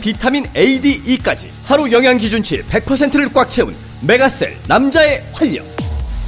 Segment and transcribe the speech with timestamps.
[0.00, 3.74] 비타민 A, D, E까지 하루 영양 기준치 100%를 꽉 채운
[4.06, 5.64] 메가셀 남자의 활력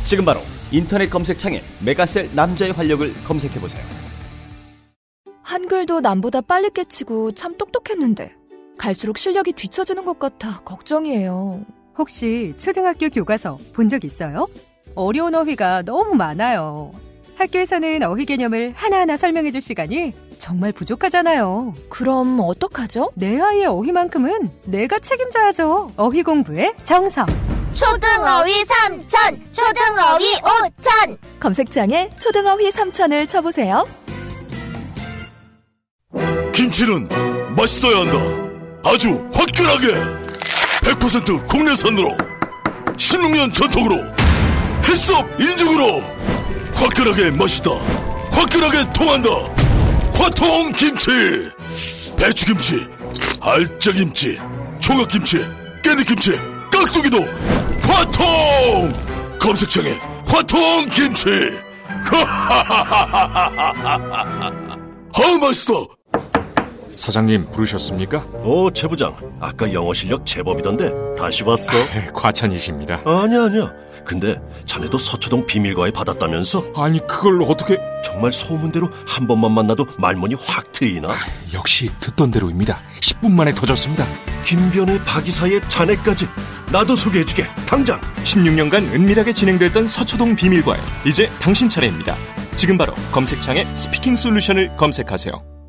[0.07, 0.41] 지금 바로
[0.73, 3.85] 인터넷 검색창에 메가셀 남자의 활력을 검색해 보세요
[5.43, 8.33] 한글도 남보다 빨리 깨치고 참 똑똑했는데
[8.79, 11.65] 갈수록 실력이 뒤처지는 것 같아 걱정이에요.
[11.99, 14.47] 혹시 초등학교 교과서 본 적 있어요?
[14.95, 16.93] 어려운 어휘가 너무 많아요.
[17.41, 21.75] 학교에서는 어휘 개념을 하나하나 설명해 줄 시간이 정말 부족하잖아요.
[21.89, 23.11] 그럼 어떡하죠?
[23.15, 25.93] 내 아이의 어휘만큼은 내가 책임져야죠.
[25.97, 27.27] 어휘 공부의 정성.
[27.73, 31.17] 초등어휘 삼천, 초등어휘 오천.
[31.39, 33.87] 검색창에 초등어휘 3천을 쳐보세요.
[36.53, 37.09] 김치는
[37.57, 38.19] 맛있어야 한다.
[38.85, 39.87] 아주 화끈하게
[40.83, 42.17] 100% 국내산으로
[42.97, 43.97] 16년 전통으로
[44.85, 46.20] 햇섭 인증으로
[46.81, 47.71] 화끈하게 맛있다.
[48.31, 49.29] 화끈하게 통한다.
[50.15, 51.11] 화통 김치.
[52.17, 52.87] 배추김치,
[53.41, 54.39] 알짜김치,
[54.79, 55.39] 총각김치,
[55.83, 57.19] 깻잎김치, 깍두기도
[57.83, 58.93] 화통.
[59.39, 59.91] 검색창에
[60.27, 61.29] 화통 김치.
[65.13, 65.89] 아 맛있어.
[66.97, 68.19] 사장님 부르셨습니까?
[68.19, 69.17] 어, 최 부장.
[69.41, 71.73] 아까 영어 실력 제법이던데 다시 봤어?
[71.79, 73.01] 네, 과찬이십니다.
[73.07, 73.73] 아니야, 아니야.
[74.05, 76.73] 근데 자네도 서초동 비밀과외 받았다면서?
[76.77, 77.79] 아니 그걸 어떻게?
[78.05, 81.11] 정말 소문대로 한 번만 만나도 말문이 확 트이나?
[81.53, 82.79] 역시 듣던 대로입니다.
[83.01, 84.07] 10분 만에 터졌습니다.
[84.45, 86.27] 김변의 박이사의 자네까지
[86.73, 87.45] 나도 소개해주게.
[87.67, 88.01] 당장.
[88.25, 92.17] 16년간 은밀하게 진행됐던 서초동 비밀과외 이제 당신 차례입니다.
[92.57, 95.60] 지금 바로 검색창에 speaking solution을 검색하세요.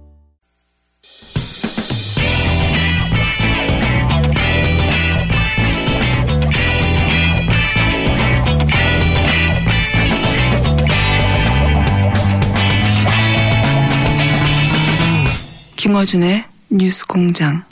[15.81, 17.64] 김어준의 뉴스 공장.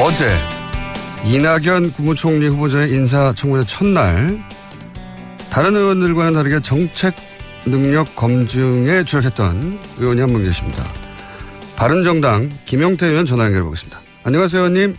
[0.00, 0.26] 어제
[1.26, 4.38] 이낙연 국무총리 후보자의 인사청문회 첫날
[5.50, 7.14] 다른 의원들과는 다르게 정책
[7.66, 10.84] 능력 검증에 주력했던 의원이 한 분 계십니다.
[11.76, 13.98] 바른정당 김용태 의원 전화 연결해 보겠습니다.
[14.24, 14.96] 안녕하세요, 의원님.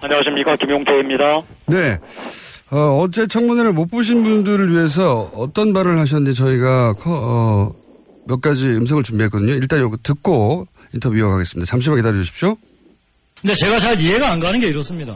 [0.00, 1.42] 안녕하십니까 김용태입니다.
[1.66, 1.98] 네.
[2.70, 7.72] 어, 제 청문회를 못 보신 분들을 위해서 어떤 발언을 하셨는지 저희가 어,
[8.26, 9.54] 몇 가지 음성을 준비했거든요.
[9.54, 11.66] 일단 이거 듣고 인터뷰 이어가겠습니다.
[11.66, 12.56] 잠시만 기다려 주십시오.
[13.40, 15.14] 근데 제가 잘 이해가 안 가는 게 이렇습니다.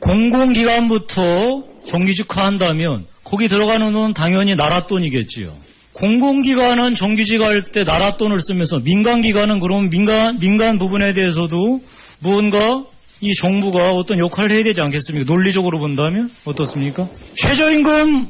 [0.00, 5.52] 공공기관부터 정규직화한다면 거기 들어가는 돈 당연히 나라 돈이겠지요.
[5.92, 11.80] 공공기관은 정규직 할때 나라 돈을 쓰면서 민간기관은 그럼 민간 민간 부분에 대해서도
[12.20, 12.80] 무언가
[13.20, 15.30] 이 정부가 어떤 역할을 해야 되지 않겠습니까?
[15.30, 17.08] 논리적으로 본다면 어떻습니까?
[17.34, 18.26] 최저임금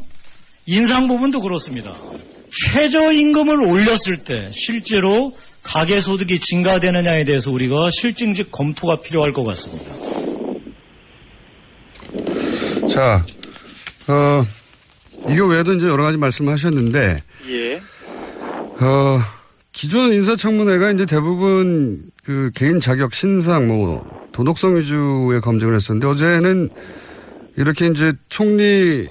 [0.67, 1.93] 인상 부분도 그렇습니다.
[2.53, 9.95] 최저임금을 올렸을 때 실제로 가계소득이 증가되느냐에 대해서 우리가 실증적 검토가 필요할 것 같습니다.
[12.89, 13.25] 자,
[14.09, 14.45] 어,
[15.29, 17.19] 이거 외에도 이제 여러 가지 말씀을 하셨는데,
[17.49, 17.77] 예.
[17.77, 19.21] 어,
[19.71, 26.71] 기존 인사청문회가 이제 대부분 그 개인 자격 신상 뭐 도덕성 위주의 검증을 했었는데 어제는
[27.57, 29.07] 이렇게 이제 총리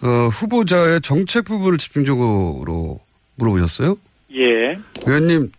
[0.00, 3.00] 어, 후보자의 정책 부분을 집중적으로
[3.34, 3.96] 물어보셨어요?
[4.34, 4.78] 예.
[5.06, 5.52] 의원님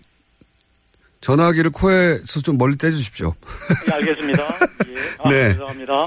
[1.21, 3.35] 전화기를 코에서 좀 멀리 떼주십시오.
[3.87, 4.43] 예, 알겠습니다.
[4.89, 4.95] 예.
[5.19, 5.51] 아, 네.
[5.53, 6.05] 죄송합니다.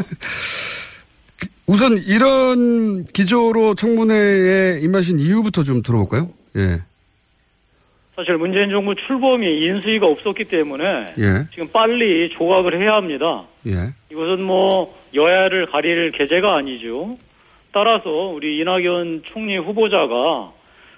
[1.66, 6.32] 우선 이런 기조로 청문회에 임하신 이유부터 좀 들어볼까요?
[6.56, 6.82] 예.
[8.18, 11.46] 사실 문재인 정부 출범이 인수위가 없었기 때문에 예.
[11.52, 13.44] 지금 빨리 조각을 해야 합니다.
[13.64, 13.94] 예.
[14.10, 17.16] 이것은 뭐 여야를 가릴 계제가 아니죠.
[17.70, 20.50] 따라서 우리 이낙연 총리 후보자가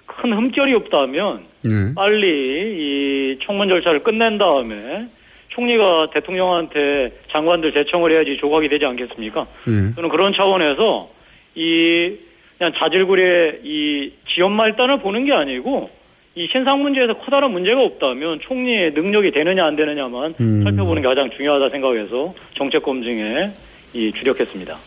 [0.07, 1.93] 큰 흠결이 없다면 예.
[1.93, 5.05] 빨리 이 청문 절차를 끝낸 다음에
[5.49, 9.45] 총리가 대통령한테 장관들 제청을 해야지 조각이 되지 않겠습니까?
[9.67, 9.93] 예.
[9.93, 11.11] 저는 그런 차원에서
[11.53, 12.15] 이
[12.57, 16.00] 그냥 자질구레 이 지연 말단을 보는 게 아니고
[16.35, 20.63] 이 신상 문제에서 커다란 문제가 없다면 총리의 능력이 되느냐 안 되느냐만 음.
[20.63, 23.51] 살펴보는 게 가장 중요하다 생각해서 정책 검증에
[23.93, 24.77] 이 주력했습니다.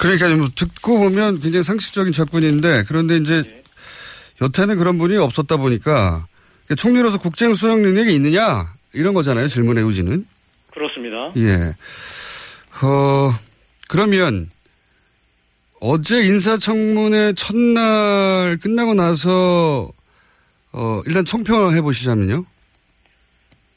[0.00, 3.42] 그러니까 뭐 듣고 보면 굉장히 상식적인 접근인데 그런데 이제
[4.40, 6.26] 여태는 그런 분이 없었다 보니까
[6.76, 9.48] 총리로서 국정 수행 능력이 있느냐 이런 거잖아요.
[9.48, 10.24] 질문의 요지는.
[10.72, 11.32] 그렇습니다.
[11.36, 11.74] 예.
[12.82, 13.32] 어,
[13.88, 14.50] 그러면
[15.80, 19.90] 어제 인사청문회 첫날 끝나고 나서
[20.72, 22.44] 어, 일단 총평을 해보시자면요.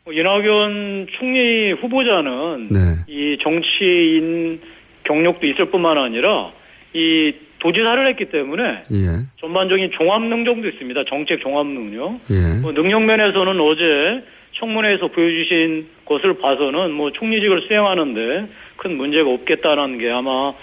[0.05, 2.79] 뭐 이낙연 총리 후보자는 네.
[3.07, 4.59] 이 정치인
[5.03, 6.51] 경력도 있을 뿐만 아니라
[6.93, 9.25] 이 도지사를 했기 때문에 예.
[9.39, 11.05] 전반적인 종합 능력도 있습니다.
[11.07, 12.19] 정책 종합 능력.
[12.29, 12.61] 예.
[12.61, 14.23] 뭐 능력 면에서는 어제
[14.59, 20.53] 청문회에서 보여주신 것을 봐서는 뭐 총리직을 수행하는데 큰 문제가 없겠다는 게 아마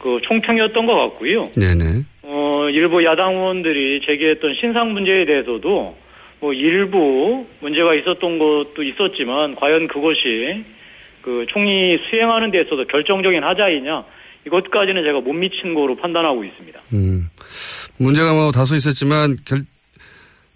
[0.00, 1.50] 그 총평이었던 것 같고요.
[1.56, 2.02] 네네.
[2.22, 5.96] 어, 일부 야당 의원들이 제기했던 신상 문제에 대해서도
[6.40, 10.64] 뭐 일부 문제가 있었던 것도 있었지만 과연 그것이
[11.22, 14.04] 그 총리 수행하는 데 있어서 결정적인 하자이냐
[14.46, 16.80] 이것까지는 제가 못 미친 거로 판단하고 있습니다.
[16.94, 17.28] 음.
[17.98, 19.60] 문제가 뭐 다소 있었지만 결,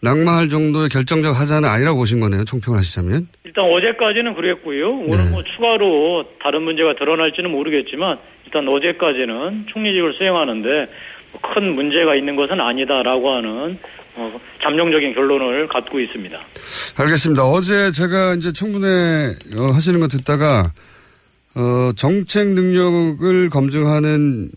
[0.05, 2.45] 낙마할 정도의 결정적 하자는 아니라고 보신 거네요.
[2.45, 3.27] 총평을 하시자면.
[3.45, 4.91] 일단 어제까지는 그랬고요.
[4.91, 10.69] 오늘 뭐 추가로 다른 문제가 드러날지는 모르겠지만 일단 어제까지는 총리직을 수행하는데
[11.55, 13.79] 큰 문제가 있는 것은 아니다라고 하는
[14.17, 16.39] 어, 잠정적인 결론을 갖고 있습니다.
[16.99, 17.45] 알겠습니다.
[17.45, 20.71] 어제 제가 이제 청문회 어, 하시는 거 듣다가
[21.57, 24.51] 어, 정책 능력을 검증하는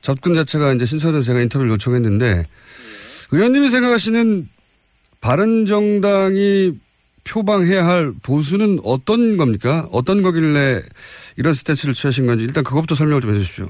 [0.00, 2.44] 접근 자체가 이제 신선해서 제가 인터뷰를 요청했는데
[3.32, 4.53] 의원님이 생각하시는
[5.24, 6.72] 바른정당이
[7.26, 9.88] 표방해야 할 보수는 어떤 겁니까?
[9.90, 10.80] 어떤 거길래
[11.38, 13.66] 이런 스탠스를 취하신 건지 일단 그것부터 설명을 좀 해주십시오.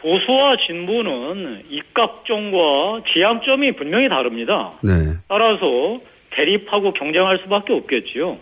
[0.00, 4.72] 보수와 진보는 입각점과 지향점이 분명히 다릅니다.
[4.82, 4.90] 네.
[5.28, 6.00] 따라서
[6.30, 8.36] 대립하고 경쟁할 수밖에 없겠지요.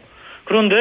[0.44, 0.74] 그런데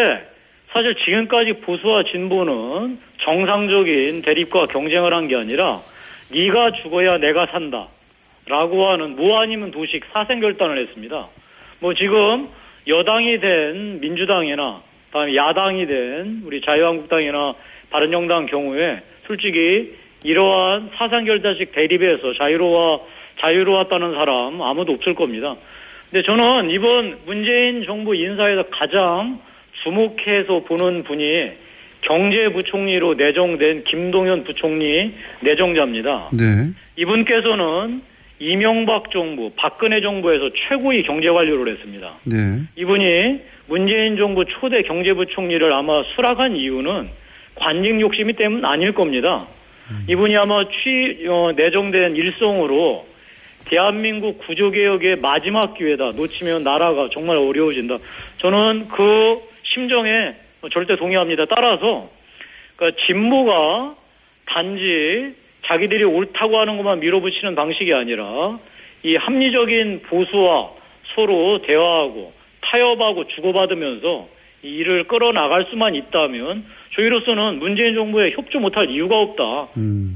[0.71, 5.81] 사실 지금까지 보수와 진보는 정상적인 대립과 경쟁을 한 게 아니라
[6.31, 7.89] 네가 죽어야 내가 산다.
[8.47, 11.27] 라고 하는 무 아니면 도식 사생 결단을 했습니다.
[11.79, 12.47] 뭐 지금
[12.87, 17.53] 여당이 된 민주당이나 다음에 야당이 된 우리 자유한국당이나
[17.89, 23.07] 바른정당 경우에 솔직히 이러한 사상 결단식 대립에서 자유로워
[23.39, 25.55] 자유로웠다는 사람 아무도 없을 겁니다.
[26.09, 29.39] 근데 저는 이번 문재인 정부 인사에서 가장
[29.83, 31.51] 주목해서 보는 분이
[32.01, 36.29] 경제부총리로 내정된 김동연 부총리 내정자입니다.
[36.37, 36.71] 네.
[36.97, 38.01] 이분께서는
[38.41, 42.15] 이명박 정부, 박근혜 정부에서 최고의 경제 관료를 했습니다.
[42.23, 42.61] 네.
[42.75, 47.07] 이분이 문재인 정부 초대 경제부총리를 아마 수락한 이유는
[47.53, 49.47] 관직 욕심이 때문 아닐 겁니다.
[50.07, 53.05] 이분이 아마 취 어, 내정된 일성으로
[53.65, 56.11] 대한민국 구조개혁의 마지막 기회다.
[56.15, 57.97] 놓치면 나라가 정말 어려워진다.
[58.37, 60.33] 저는 그 심정에
[60.71, 61.45] 절대 동의합니다.
[61.45, 62.09] 따라서
[62.75, 63.95] 그러니까 진보가
[64.47, 65.35] 단지
[65.65, 68.59] 자기들이 옳다고 하는 것만 밀어붙이는 방식이 아니라
[69.03, 70.71] 이 합리적인 보수와
[71.15, 74.27] 서로 대화하고 타협하고 주고받으면서
[74.63, 76.65] 이 일을 끌어나갈 수만 있다면
[76.95, 79.69] 저희로서는 문재인 정부에 협조 못할 이유가 없다.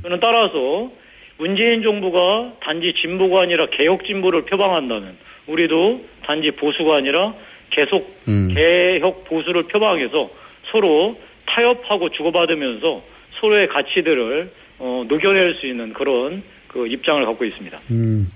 [0.04, 0.92] 저는 따라서
[1.38, 7.34] 문재인 정부가 단지 진보가 아니라 개혁 진보를 표방한다면 우리도 단지 보수가 아니라
[7.72, 8.08] 계속
[8.54, 10.30] 개혁 보수를 표방해서
[10.72, 13.02] 서로 타협하고 주고받으면서
[13.40, 14.50] 서로의 가치들을
[14.80, 17.80] 어, 녹여낼 수 있는 그런 그 입장을 갖고 있습니다.
[17.92, 18.30] 음.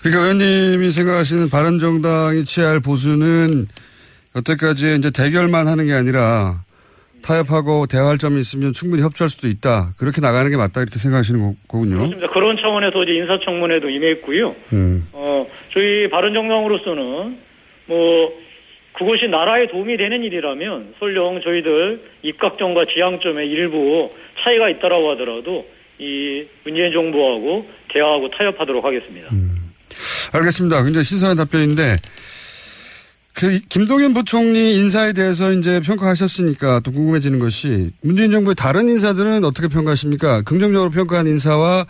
[0.00, 3.66] 그러니까 의원님이 생각하시는 바른정당이 취할 보수는
[4.36, 6.62] 여태까지 이제 대결만 하는 게 아니라
[7.22, 9.92] 타협하고 대화할 점이 있으면 충분히 협조할 수도 있다.
[9.96, 10.80] 그렇게 나가는 게 맞다.
[10.82, 11.96] 이렇게 생각하시는 거- 거군요.
[11.98, 12.28] 그렇습니다.
[12.28, 14.54] 그런 차원에서 이제 인사청문회도 임했고요.
[14.72, 15.04] 음.
[15.12, 17.38] 어, 저희 바른정당으로서는
[17.86, 18.32] 뭐
[18.98, 24.10] 그것이 나라에 도움이 되는 일이라면 설령 저희들 입각점과 지향점에 일부
[24.42, 25.66] 차이가 있다라고 하더라도
[25.98, 29.28] 이 문재인 정부하고 대화하고 타협하도록 하겠습니다.
[30.32, 30.82] 알겠습니다.
[30.82, 31.96] 굉장히 신선한 답변인데
[33.34, 39.68] 그 김동연 부총리 인사에 대해서 이제 평가하셨으니까 또 궁금해지는 것이 문재인 정부의 다른 인사들은 어떻게
[39.68, 40.42] 평가하십니까?
[40.42, 41.86] 긍정적으로 평가한 인사와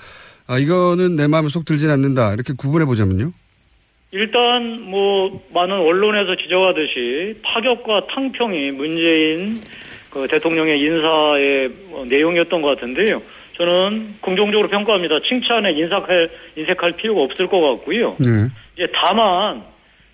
[0.46, 2.34] 아, 이거는 내 마음에 속 들진 않는다.
[2.34, 3.32] 이렇게 구분해 보자면요.
[4.10, 9.60] 일단 뭐 많은 언론에서 지적하듯이 파격과 탕평이 문재인
[10.10, 13.20] 그 대통령의 인사의 뭐 내용이었던 것 같은데요.
[13.58, 15.20] 저는 긍정적으로 평가합니다.
[15.20, 18.16] 칭찬에 인색할 인색할 필요가 없을 것 같고요.
[18.18, 18.48] 네.
[18.74, 19.64] 이제 다만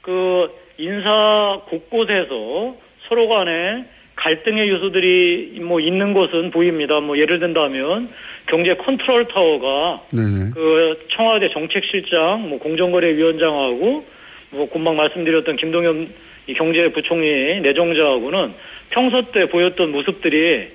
[0.01, 2.75] 그 인사 곳곳에서
[3.09, 3.85] 서로 간에
[4.17, 7.01] 갈등의 요소들이 뭐 있는 것은 보입니다.
[7.01, 8.09] 뭐 예를 든다면
[8.47, 10.51] 경제 컨트롤 타워가 네네.
[10.55, 14.05] 그 청와대 정책실장, 뭐 공정거래위원장하고
[14.51, 16.09] 뭐 금방 말씀드렸던 김동연
[16.47, 18.53] 이 경제부총리 내정자하고는
[18.91, 20.69] 평소 때 보였던 모습들이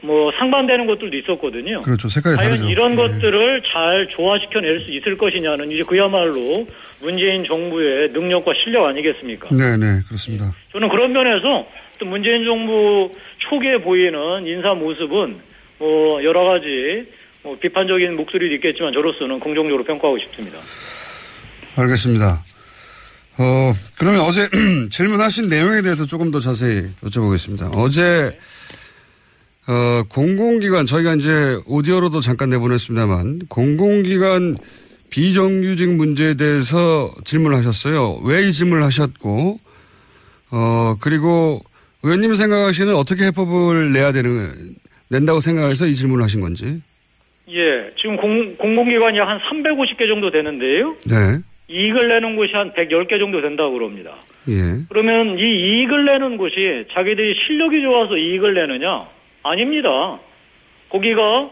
[0.00, 1.82] 뭐 상반되는 것들도 있었거든요.
[1.82, 2.08] 그렇죠.
[2.08, 2.68] 색깔이 과연 다르죠.
[2.68, 2.96] 이런 예.
[2.96, 6.66] 것들을 잘 조화시켜낼 수 있을 것이냐는 이제 그야말로
[7.00, 9.48] 문재인 정부의 능력과 실력 아니겠습니까?
[9.50, 10.52] 네, 네, 그렇습니다.
[10.72, 11.66] 저는 그런 면에서
[11.98, 15.40] 또 문재인 정부 초기에 보이는 인사 모습은
[15.78, 17.06] 뭐 여러 가지
[17.42, 20.58] 뭐 비판적인 목소리도 있겠지만 저로서는 긍정적으로 평가하고 싶습니다.
[21.76, 22.38] 알겠습니다.
[23.38, 24.48] 어, 그러면 어제
[24.90, 27.76] 질문하신 내용에 대해서 조금 더 자세히 여쭤보겠습니다.
[27.76, 28.38] 어제,
[29.66, 34.56] 어, 공공기관, 저희가 이제 오디오로도 잠깐 내보냈습니다만, 공공기관
[35.10, 38.20] 비정규직 문제에 대해서 질문을 하셨어요.
[38.24, 39.58] 왜 이 질문을 하셨고,
[40.52, 41.60] 어, 그리고
[42.04, 44.52] 의원님이 생각하시는 어떻게 해법을 내야 되는,
[45.10, 46.82] 낸다고 생각해서 이 질문을 하신 건지.
[47.48, 50.96] 예, 지금 공, 공공기관이 한 350개 정도 되는데요.
[51.08, 51.40] 네.
[51.68, 54.16] 이익을 내는 곳이 한 110개 정도 된다고 그럽니다.
[54.50, 54.84] 예.
[54.90, 59.08] 그러면 이 이익을 내는 곳이 자기들이 실력이 좋아서 이익을 내느냐?
[59.42, 60.18] 아닙니다.
[60.90, 61.50] 거기가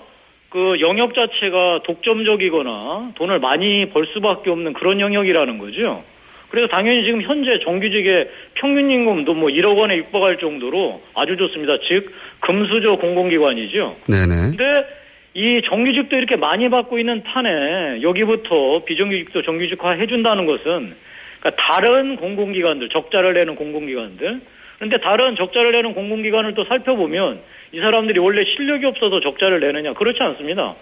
[0.50, 6.04] 그 영역 자체가 독점적이거나 돈을 많이 벌 수밖에 없는 그런 영역이라는 거죠.
[6.52, 11.78] 그래서 당연히 지금 현재 정규직의 평균 임금도 뭐 1억 원에 육박할 정도로 아주 좋습니다.
[11.88, 13.96] 즉 금수저 공공기관이죠.
[14.06, 14.56] 네네.
[14.56, 14.86] 근데
[15.32, 20.94] 이 정규직도 이렇게 많이 받고 있는 판에 여기부터 비정규직도 정규직화 해준다는 것은
[21.40, 24.40] 그러니까 다른 공공기관들 적자를 내는 공공기관들
[24.76, 27.40] 그런데 다른 적자를 내는 공공기관을 또 살펴보면
[27.72, 30.74] 이 사람들이 원래 실력이 없어서 적자를 내느냐 그렇지 않습니다.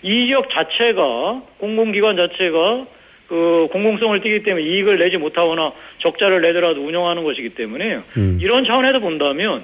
[0.00, 2.86] 이 지역 자체가 공공기관 자체가
[3.28, 8.38] 그 공공성을 띠기 때문에 이익을 내지 못하거나 적자를 내더라도 운영하는 것이기 때문에 음.
[8.40, 9.62] 이런 차원에서 본다면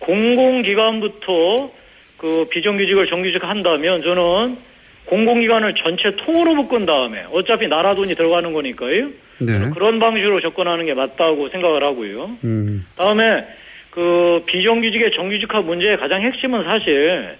[0.00, 1.70] 공공기관부터
[2.18, 4.56] 그 비정규직을 정규직 한다면 저는
[5.04, 9.10] 공공기관을 전체 통으로 묶은 다음에 어차피 나라 돈이 들어가는 거니까요.
[9.38, 9.70] 네.
[9.74, 12.30] 그런 방식으로 접근하는 게 맞다고 생각을 하고요.
[12.42, 12.84] 음.
[12.96, 13.44] 다음에
[13.90, 17.36] 그 비정규직의 정규직화 문제의 가장 핵심은 사실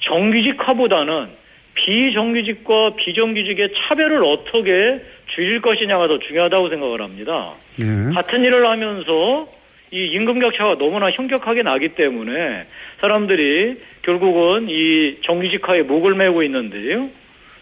[0.00, 1.39] 정규직화보다는
[1.74, 5.00] 비정규직과 비정규직의 차별을 어떻게
[5.34, 7.54] 줄일 것이냐가 더 중요하다고 생각을 합니다.
[7.80, 8.12] 예.
[8.14, 9.48] 같은 일을 하면서
[9.92, 12.66] 이 임금 격차가 너무나 현격하게 나기 때문에
[13.00, 17.08] 사람들이 결국은 이 정규직화에 목을 메고 있는데요.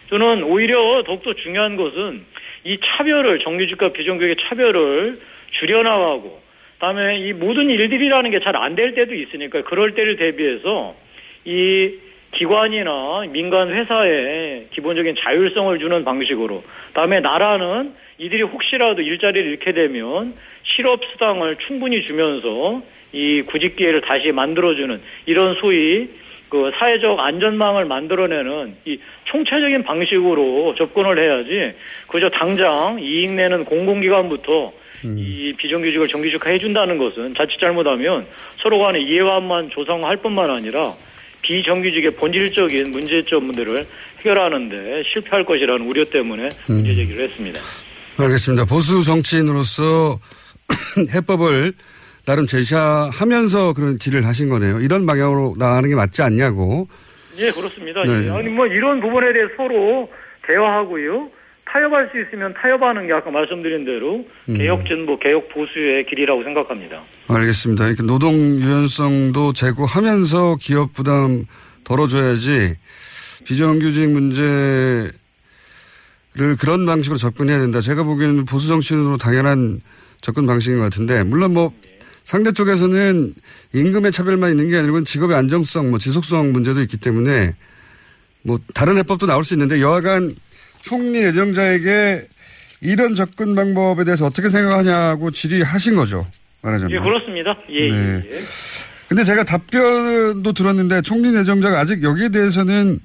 [0.09, 2.21] 저는 오히려 더욱더 중요한 것은
[2.65, 5.19] 이 차별을 정규직과 비정규직의 차별을
[5.51, 6.41] 줄여나가고
[6.79, 10.95] 그다음에 이 모든 일들이라는 게 잘 안 될 때도 있으니까 그럴 때를 대비해서
[11.45, 11.91] 이
[12.31, 20.33] 기관이나 민간 회사에 기본적인 자율성을 주는 방식으로 다음에 나라는 이들이 혹시라도 일자리를 잃게 되면
[20.63, 22.81] 실업 수당을 충분히 주면서
[23.11, 26.09] 이 구직 기회를 다시 만들어주는 이런 소위
[26.49, 35.53] 그 사회적 안전망을 만들어내는 이 총체적인 방식으로 접근을 해야지 그저 당장 이익 내는 공공기관부터 이
[35.57, 38.25] 비정규직을 정규직화 해준다는 것은 자칫 잘못하면
[38.57, 40.93] 서로 간의 이해관만 조성할 뿐만 아니라
[41.41, 43.85] 비정규직의 본질적인 문제점들을
[44.19, 47.59] 해결하는데 실패할 것이라는 우려 때문에 문제 제기를 했습니다.
[48.17, 48.65] 알겠습니다.
[48.65, 50.19] 보수 정치인으로서
[51.15, 51.73] 해법을
[52.25, 54.81] 나름 제시하면서 그런 질의를 하신 거네요.
[54.81, 56.87] 이런 방향으로 나가는 게 맞지 않냐고.
[57.37, 58.03] 예, 그렇습니다.
[58.03, 58.27] 네.
[58.27, 58.29] 예.
[58.29, 60.09] 아니 뭐 이런 부분에 대해 서로
[60.45, 61.29] 대화하고요.
[61.71, 64.57] 타협할 수 있으면 타협하는 게 아까 말씀드린 대로 음.
[64.57, 67.01] 개혁 진보, 개혁 보수의 길이라고 생각합니다.
[67.27, 67.87] 알겠습니다.
[67.87, 71.45] 이렇게 노동 유연성도 제고하면서 기업 부담
[71.83, 72.75] 덜어줘야지
[73.45, 75.11] 비정규직 문제를
[76.59, 77.81] 그런 방식으로 접근해야 된다.
[77.81, 79.81] 제가 보기에는 보수 정치인으로 당연한
[80.21, 81.71] 접근 방식인 것 같은데 물론 뭐
[82.23, 83.33] 상대 쪽에서는
[83.73, 87.55] 임금의 차별만 있는 게 아니고 직업의 안정성, 뭐 지속성 문제도 있기 때문에
[88.41, 90.35] 뭐 다른 해법도 나올 수 있는데 여하간
[90.81, 92.23] 총리 예정자에게
[92.81, 96.25] 이런 접근 방법에 대해서 어떻게 생각하냐고 질의하신 거죠.
[96.61, 96.95] 말하자면.
[96.95, 97.57] 예, 그렇습니다.
[97.69, 98.23] 예, 네.
[98.25, 98.39] 예.
[99.07, 102.99] 근데 제가 답변도 들었는데 총리 내정자가 아직 여기에 대해서는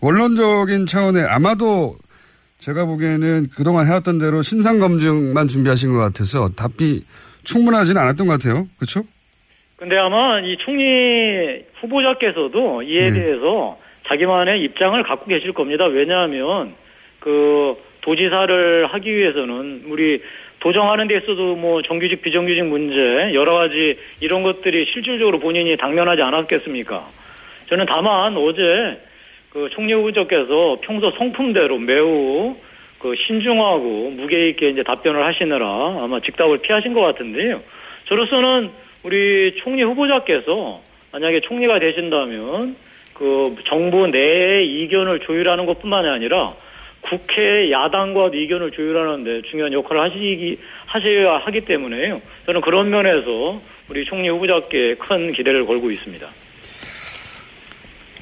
[0.00, 1.96] 원론적인 차원의 아마도
[2.58, 7.04] 제가 보기에는 그동안 해왔던 대로 신상검증만 준비하신 것 같아서 답이
[7.42, 8.68] 충분하지는 않았던 것 같아요.
[8.76, 9.02] 그렇죠?
[9.76, 13.20] 근데 아마 이 총리 후보자께서도 이에 네.
[13.20, 13.76] 대해서
[14.08, 15.84] 자기만의 입장을 갖고 계실 겁니다.
[15.86, 16.74] 왜냐하면
[17.24, 20.20] 그 도지사를 하기 위해서는 우리
[20.60, 27.08] 도정하는 데 있어도 뭐 정규직 비정규직 문제 여러 가지 이런 것들이 실질적으로 본인이 당면하지 않았겠습니까?
[27.70, 29.00] 저는 다만 어제
[29.48, 32.56] 그 총리 후보자께서 평소 성품대로 매우
[32.98, 35.66] 그 신중하고 무게 있게 이제 답변을 하시느라
[36.02, 37.62] 아마 직답을 피하신 것 같은데요.
[38.04, 38.68] 저로서는
[39.02, 42.76] 우리 총리 후보자께서 만약에 총리가 되신다면
[43.14, 46.54] 그 정부 내의 이견을 조율하는 것뿐만이 아니라
[47.14, 52.20] 국회 야당과도 이견을 조율하는데 중요한 역할을 하시기 하셔야 하기 때문에요.
[52.46, 56.26] 저는 그런 면에서 우리 총리 후보자께 큰 기대를 걸고 있습니다.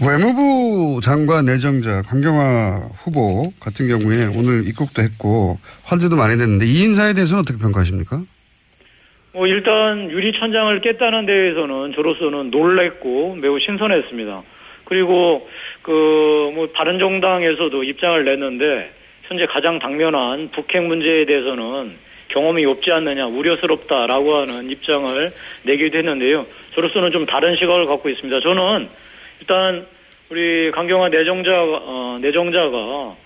[0.04, 7.14] 외무부 장관 내정자 강경화 후보 같은 경우에 오늘 입국도 했고 화제도 많이 됐는데 이 인사에
[7.14, 8.22] 대해서는 어떻게 평가하십니까?
[9.32, 14.42] 뭐 일단 유리천장을 깼다는 데에서는 저로서는 놀랬고 매우 신선했습니다.
[14.84, 15.48] 그리고
[15.82, 18.90] 그 뭐 바른정당에서도 입장을 냈는데
[19.24, 21.96] 현재 가장 당면한 북핵 문제에 대해서는
[22.28, 25.30] 경험이 없지 않느냐 우려스럽다라고 하는 입장을
[25.64, 26.46] 내기도 했는데요.
[26.74, 28.40] 저로서는 좀 다른 시각을 갖고 있습니다.
[28.40, 28.88] 저는
[29.40, 29.86] 일단
[30.30, 33.16] 우리 강경화 내정자 어, 내정자가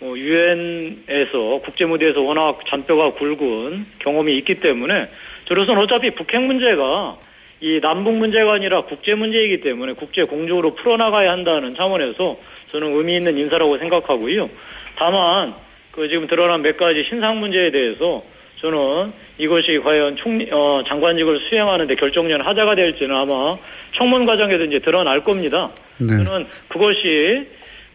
[0.00, 5.08] 뭐 유엔에서 국제 무대에서 워낙 잔뼈가 굵은 경험이 있기 때문에
[5.46, 7.16] 저로서는 어차피 북핵 문제가
[7.62, 12.36] 이 남북 문제가 아니라 국제 문제이기 때문에 국제 공조로 풀어나가야 한다는 차원에서
[12.72, 14.50] 저는 의미 있는 인사라고 생각하고요.
[14.96, 15.54] 다만
[15.92, 18.24] 그 지금 드러난 몇 가지 신상 문제에 대해서
[18.60, 23.56] 저는 이것이 과연 총리 어, 장관직을 수행하는데 결정적 하자가 될지는 아마
[23.94, 25.70] 청문 과정에서 이제 드러날 겁니다.
[25.98, 26.08] 네.
[26.08, 27.46] 저는 그것이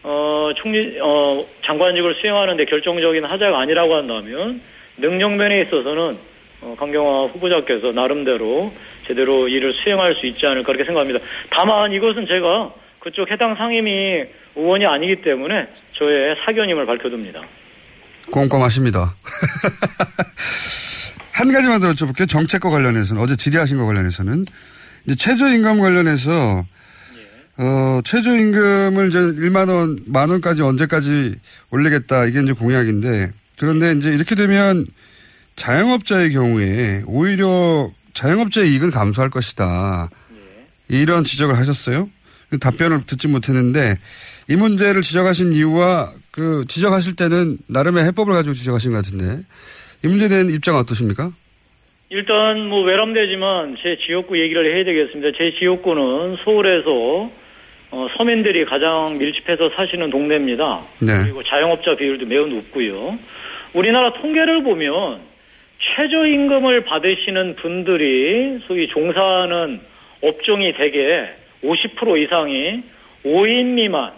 [0.02, 4.62] 어, 총리 어, 장관직을 수행하는데 결정적인 하자가 아니라고 한다면
[4.96, 6.16] 능력면에 있어서는
[6.60, 8.72] 어, 강경화 후보자께서 나름대로
[9.08, 11.18] 제대로 일을 수행할 수 있지 않을까 그렇게 생각합니다.
[11.50, 14.24] 다만 이것은 제가 그쪽 해당 상임위
[14.54, 17.40] 의원이 아니기 때문에 저의 사견임을 밝혀둡니다.
[18.30, 19.14] 꼼꼼하십니다.
[21.32, 22.28] 한 가지만 더 여쭤볼게요.
[22.28, 24.44] 정책과 관련해서는 어제 질의하신 것 관련해서는
[25.06, 26.64] 이제 최저임금 관련해서
[27.58, 31.34] 어, 최저임금을 이제 1만 원, 만 원까지 언제까지
[31.70, 34.86] 올리겠다 이게 이제 공약인데 그런데 이제 이렇게 되면
[35.56, 40.10] 자영업자의 경우에 오히려 자영업자의 이익은 감소할 것이다.
[40.88, 42.08] 이런 지적을 하셨어요.
[42.60, 43.96] 답변을 듣지 못했는데
[44.48, 49.42] 이 문제를 지적하신 이유와 그 지적하실 때는 나름의 해법을 가지고 지적하신 것 같은데
[50.04, 51.30] 이 문제에 대한 입장은 어떠십니까?
[52.10, 55.36] 일단 뭐 외람되지만 제 지역구 얘기를 해야 되겠습니다.
[55.38, 57.30] 제 지역구는 서울에서
[57.90, 60.82] 어, 서민들이 가장 밀집해서 사시는 동네입니다.
[61.00, 61.12] 네.
[61.24, 63.18] 그리고 자영업자 비율도 매우 높고요.
[63.74, 65.27] 우리나라 통계를 보면
[65.78, 69.80] 최저임금을 받으시는 분들이 소위 종사하는
[70.22, 71.26] 업종이 대개
[71.62, 72.82] 50% 이상이
[73.24, 74.12] 5인 미만,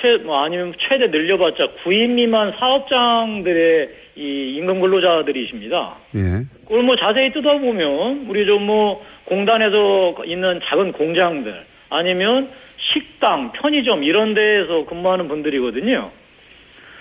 [0.00, 5.96] 최, 뭐 아니면 최대 늘려봤자 9인 미만 사업장들의 이 임금 근로자들이십니다.
[6.16, 6.20] 예.
[6.64, 11.54] 그걸 뭐 자세히 뜯어보면 우리 좀 뭐 공단에서 있는 작은 공장들
[11.88, 16.10] 아니면 식당, 편의점 이런 데에서 근무하는 분들이거든요.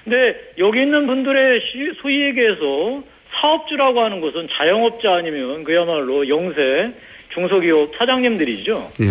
[0.04, 3.04] 근데 여기 있는 분들의 시- 소위 얘기해서
[3.40, 6.92] 사업주라고 하는 것은 자영업자 아니면 그야말로 영세
[7.34, 8.92] 중소기업 사장님들이죠.
[9.02, 9.06] 예.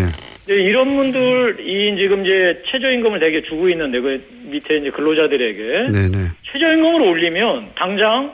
[0.46, 5.62] 근데 이런 분들이 지금 이제 최저임금을 되게 주고 있는데 그 밑에 이제 근로자들에게
[5.92, 6.28] 네네.
[6.52, 8.32] 최저임금을 올리면 당장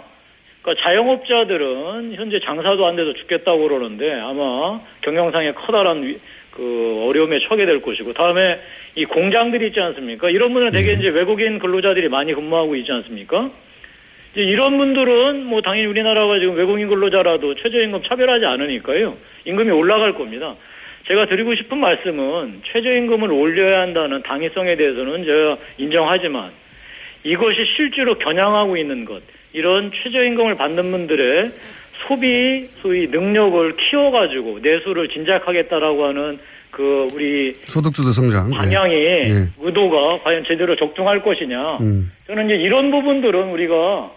[0.62, 6.16] 그러니까 자영업자들은 현재 장사도 안 돼서 죽겠다고 그러는데 아마 경영상에 커다란 위-
[6.50, 8.60] 그 어려움에 처하게 될 것이고 다음에
[8.94, 10.30] 이 공장들이 있지 않습니까?
[10.30, 13.50] 이런 분은 되게 이제 외국인 근로자들이 많이 근무하고 있지 않습니까?
[14.34, 19.16] 이제 이런 분들은 뭐 당연히 우리나라가 지금 외국인 근로자라도 최저임금 차별하지 않으니까요.
[19.44, 20.56] 임금이 올라갈 겁니다.
[21.06, 26.50] 제가 드리고 싶은 말씀은 최저임금을 올려야 한다는 당위성에 대해서는 제가 인정하지만
[27.22, 31.50] 이것이 실제로 겨냥하고 있는 것, 이런 최저임금을 받는 분들의
[32.06, 36.38] 소비, 소위 능력을 키워가지고 내수를 진작하겠다라고 하는
[36.70, 38.50] 그 우리 소득주도 성장.
[38.52, 38.56] 예.
[38.56, 39.30] 방향이 예.
[39.60, 41.78] 의도가 과연 제대로 적중할 것이냐.
[41.78, 42.10] 음.
[42.26, 44.10] 저는 이제 이런 부분들은 우리가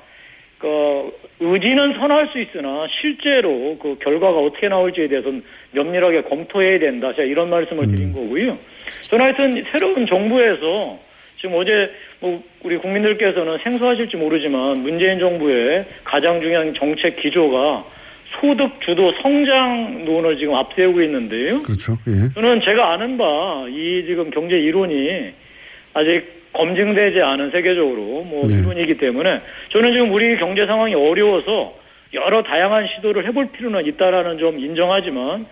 [0.57, 7.13] 그 의지는 선할 수 있으나 실제로 그 결과가 어떻게 나올지에 대해서는 면밀하게 검토해야 된다.
[7.13, 8.57] 제가 이런 말씀을 드린 거고요.
[9.01, 10.99] 저는 하여튼 새로운 정부에서
[11.39, 17.85] 지금 어제 뭐 우리 국민들께서는 생소하실지 모르지만 문재인 정부의 가장 중요한 정책 기조가
[18.39, 21.61] 소득 주도 성장론을 지금 앞세우고 있는데요.
[21.61, 21.93] 그렇죠.
[22.07, 22.33] 예.
[22.33, 25.31] 저는 제가 아는 바 이 지금 경제 이론이
[25.93, 28.59] 아직 검증되지 않은 세계적으로 뭐 네.
[28.59, 31.75] 이론이기 때문에 저는 지금 우리 경제 상황이 어려워서
[32.13, 35.45] 여러 다양한 시도를 해볼 필요는 있다라는 점 인정하지만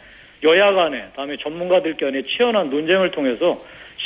[0.44, 3.62] 여야 간에 다음에 전문가들 간에 치열한 논쟁을 통해서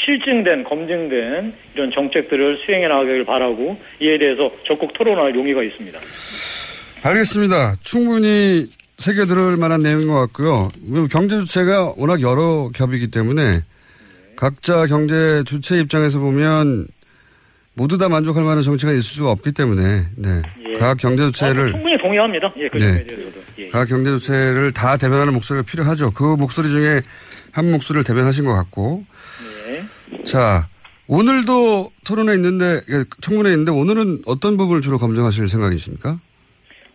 [0.06, 6.00] 실증된 검증된 이런 정책들을 수행해 나가길 바라고 이에 대해서 적극 토론할 용의가 있습니다.
[7.04, 7.76] 알겠습니다.
[7.84, 8.66] 충분히
[8.98, 10.68] 새겨 들을 만한 내용인 것 같고요.
[11.12, 13.62] 경제 주체가 워낙 여러 겹이기 때문에
[14.40, 16.88] 각자 경제 주체 입장에서 보면
[17.74, 20.42] 모두 다 만족할 만한 정치가 있을 수가 없기 때문에 네.
[20.66, 20.80] 예.
[20.80, 22.54] 각 경제 주체를 충분히 동의합니다.
[22.56, 23.06] 예, 그 네.
[23.58, 23.68] 예.
[23.68, 26.12] 각 경제 주체를 다 대변하는 목소리가 필요하죠.
[26.12, 27.02] 그 목소리 중에
[27.52, 29.04] 한 목소리를 대변하신 것 같고.
[29.68, 30.24] 네.
[30.24, 30.70] 자,
[31.10, 36.18] 오늘도 토론회 있는데, 예, 청문회 있는데 오늘은 어떤 부분을 주로 검증하실 생각이십니까?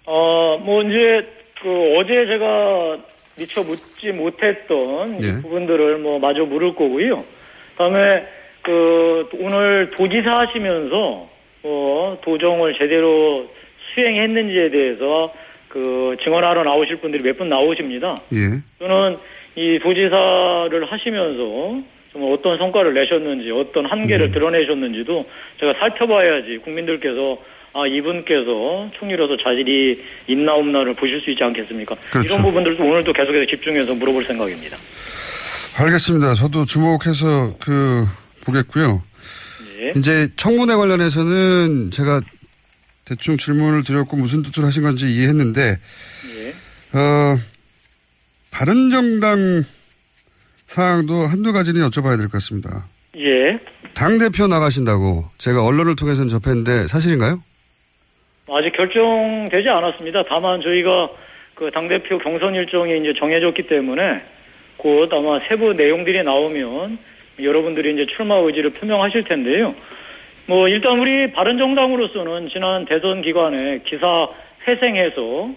[0.06, 1.28] 어, 뭐, 이제,
[1.62, 3.04] 그, 어제 제가
[3.36, 5.32] 미처 묻지 못했던 이 예.
[5.42, 7.33] 부분들을 뭐, 마저 물을 거고요.
[7.76, 8.26] 그다음에
[8.62, 11.28] 그 오늘 도지사 하시면서
[11.64, 13.48] 어, 도정을 제대로
[13.94, 15.32] 수행했는지에 대해서
[15.68, 18.16] 그 증언하러 나오실 분들이 몇 분 나오십니다.
[18.32, 18.38] 예.
[18.78, 19.16] 저는
[19.56, 21.82] 이 도지사를 하시면서
[22.12, 25.24] 정말 어떤 성과를 내셨는지 어떤 한계를 드러내셨는지도
[25.60, 27.38] 제가 살펴봐야지 국민들께서
[27.72, 31.96] 아 이분께서 총리로서 자질이 있나 없나를 보실 수 있지 않겠습니까?
[32.12, 32.28] 그렇죠.
[32.28, 34.76] 이런 부분들도 오늘도 계속해서 집중해서 물어볼 생각입니다.
[35.76, 36.34] 알겠습니다.
[36.34, 38.04] 저도 주목해서 그
[38.44, 39.02] 보겠고요.
[39.80, 39.92] 예.
[39.98, 42.20] 이제 청문회 관련해서는 제가
[43.04, 45.60] 대충 질문을 드렸고 무슨 뜻으로 하신 건지 이해했는데
[46.36, 46.98] 예.
[46.98, 47.36] 어,
[48.50, 49.62] 바른 정당
[50.68, 52.86] 사항도 한두 가지는 여쭤봐야 될 것 같습니다.
[53.16, 53.58] 예.
[53.94, 57.42] 당 대표 나가신다고 제가 언론을 통해서는 접했는데 사실인가요?
[58.48, 60.22] 아직 결정되지 않았습니다.
[60.28, 61.08] 다만 저희가
[61.56, 64.02] 그 당 대표 경선 일정이 이제 정해졌기 때문에
[64.84, 66.98] 곧 아마 세부 내용들이 나오면
[67.40, 69.74] 여러분들이 이제 출마 의지를 표명하실 텐데요.
[70.44, 74.28] 뭐 일단 우리 바른정당으로서는 지난 대선 기간에 기사
[74.68, 75.48] 회생해서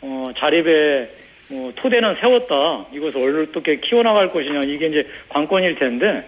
[0.00, 1.10] 어 자립에
[1.50, 2.86] 뭐 토대는 세웠다.
[2.92, 6.22] 이것을 어떻게 키워나갈 것이냐 이게 이제 관건일 텐데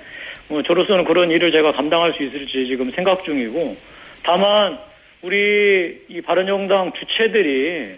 [0.48, 3.76] 뭐 저로서는 그런 일을 제가 감당할 수 있을지 지금 생각 중이고
[4.24, 4.76] 다만
[5.22, 7.92] 우리 이 바른정당 주체들이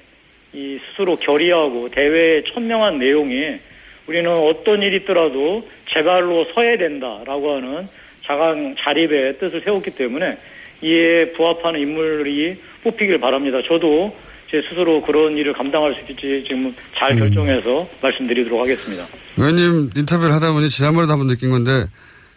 [0.53, 3.72] 이 스스로 결의하고 대회에 천명한 내용이
[4.07, 7.89] 우리는 어떤 일이 있더라도 제 발로 서야 된다라고 하는
[8.27, 10.37] 자강 자립의 뜻을 세웠기 때문에
[10.83, 13.59] 이에 부합하는 인물이 뽑히길 바랍니다.
[13.69, 14.15] 저도
[14.51, 19.07] 제 스스로 그런 일을 감당할 수 있을지 지금 잘 결정해서 말씀드리도록 하겠습니다.
[19.39, 21.87] 의원님 인터뷰를 하다 보니 지난번에도 한번 느낀 건데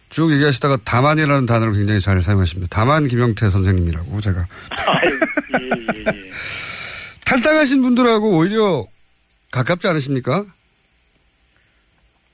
[0.09, 2.69] 쭉 얘기하시다가 다만이라는 단어를 굉장히 잘 사용하십니다.
[2.71, 4.45] 다만 김영태 선생님이라고 제가.
[7.25, 8.85] 탈당하신 분들하고 오히려
[9.51, 10.45] 가깝지 않으십니까?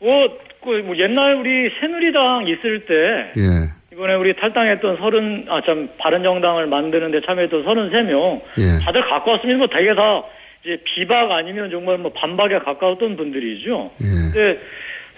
[0.02, 2.94] 뭐, 그, 뭐 옛날 우리 새누리당 있을 때
[3.40, 3.70] 예.
[3.94, 8.42] 이번에 우리 탈당했던 서른, 아, 참, 바른정당을 만드는데 참여했던 33명.
[8.58, 8.84] 예.
[8.84, 10.24] 다들 가까웠으면 뭐 되게 다
[10.64, 13.92] 이제 비박 아니면 정말 뭐 반박에 가까웠던 분들이죠.
[14.02, 14.06] 예.
[14.34, 14.60] 근데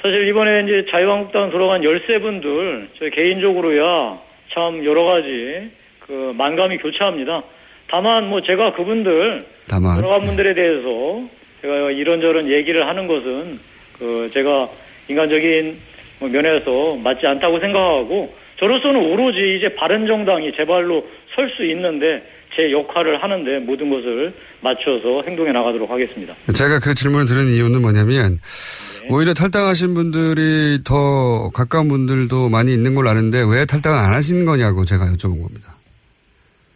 [0.01, 4.19] 사실 이번에 이제 자유한국당 돌아간 13분들, 저 개인적으로야
[4.53, 7.43] 참 여러 가지 그 만감이 교차합니다.
[7.89, 10.01] 다만 뭐 제가 그분들, 다만.
[10.01, 11.21] 돌아간 분들에 대해서
[11.61, 13.59] 제가 이런저런 얘기를 하는 것은
[13.97, 14.67] 그 제가
[15.07, 15.77] 인간적인
[16.19, 22.23] 뭐 면에서 맞지 않다고 생각하고 저로서는 오로지 이제 바른정당이 제 발로 설 수 있는데
[22.55, 26.35] 제 역할을 하는데 모든 것을 맞춰서 행동해 나가도록 하겠습니다.
[26.55, 28.37] 제가 그 질문을 드린 이유는 뭐냐면
[29.09, 34.85] 오히려 탈당하신 분들이 더 가까운 분들도 많이 있는 걸 아는데 왜 탈당을 안 하신 거냐고
[34.85, 35.75] 제가 여쭤본 겁니다.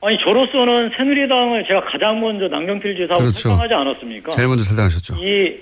[0.01, 3.49] 아니 저로서는 새누리당을 제가 가장 먼저 남경필 지사하고 그렇죠.
[3.49, 4.31] 탈당하지 않았습니까?
[4.31, 5.15] 제일 먼저 탈당하셨죠.
[5.23, 5.55] 이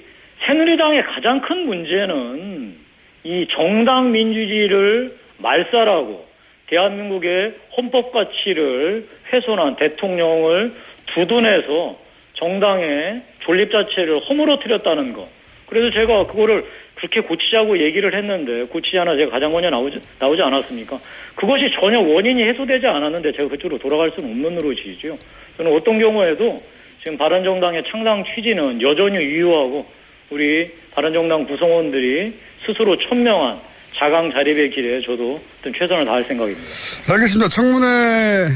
[0.43, 2.75] 새누리당의 가장 큰 문제는
[3.23, 6.25] 이 정당 민주주의를 말살하고
[6.67, 10.73] 대한민국의 헌법 가치를 훼손한 대통령을
[11.07, 11.97] 두둔해서
[12.33, 15.27] 정당의 존립 자체를 허물어뜨렸다는 거.
[15.67, 20.97] 그래서 제가 그거를 그렇게 고치자고 얘기를 했는데 고치지 않아 제가 가장 먼저 나오지, 나오지 않았습니까?
[21.35, 25.17] 그것이 전혀 원인이 해소되지 않았는데 제가 그쪽으로 돌아갈 수는 없는 노릇이죠.
[25.57, 26.61] 저는 어떤 경우에도
[26.99, 29.85] 지금 바른정당의 창당 취지는 여전히 유효하고
[30.29, 33.59] 우리 바른정당 구성원들이 스스로 천명한
[33.95, 36.61] 자강 자립의 길에 저도 어떤 최선을 다할 생각입니다.
[37.09, 37.49] 알겠습니다.
[37.49, 38.47] 청문회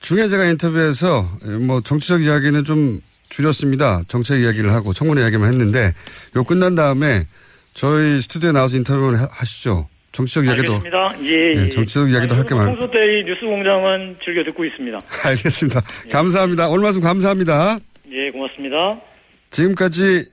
[0.00, 1.28] 중에 제가 인터뷰에서
[1.60, 4.02] 뭐 정치적 이야기는 좀 줄였습니다.
[4.06, 5.92] 정책 이야기를 하고 청문회 이야기만 했는데
[6.36, 7.26] 요 끝난 다음에
[7.74, 9.88] 저희 스튜디오에 나와서 인터뷰를 하- 하시죠.
[10.12, 11.14] 정치적 이야기도 알겠습니다.
[11.24, 11.68] 예, 예.
[11.70, 12.74] 정치적 이야기도 할게 많아요.
[12.76, 14.98] 평소 때이 뉴스 공장은 즐겨 듣고 있습니다.
[15.26, 15.80] 알겠습니다.
[16.10, 16.68] 감사합니다.
[16.68, 17.78] 오늘 말씀 감사합니다.
[18.12, 19.00] 예, 고맙습니다.
[19.50, 20.24] 지금까지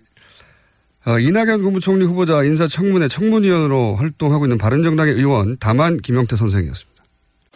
[1.05, 6.93] 어, 이낙연 국무총리 후보자 인사청문회 청문위원으로 활동하고 있는 바른정당의 의원 다만 김영태 선생이었습니다.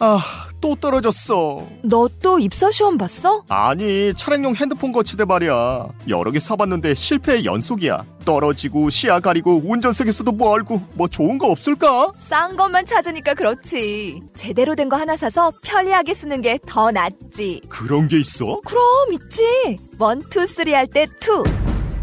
[0.00, 0.20] 아,
[0.60, 1.66] 또 떨어졌어.
[1.82, 3.42] 너 또 입사 시험 봤어?
[3.48, 5.88] 아니, 차량용 핸드폰 거치대 말이야.
[6.08, 8.04] 여러 개 사봤는데 실패의 연속이야.
[8.24, 12.12] 떨어지고, 시야 가리고, 운전석에서도 멀고, 뭐 좋은 거 없을까?
[12.16, 14.20] 싼 것만 찾으니까 그렇지.
[14.36, 17.62] 제대로 된 거 하나 사서 편리하게 쓰는 게 더 낫지.
[17.68, 18.60] 그런 게 있어?
[18.66, 18.82] 그럼
[19.14, 19.78] 있지.
[19.98, 21.42] one, two, three 할 때 two.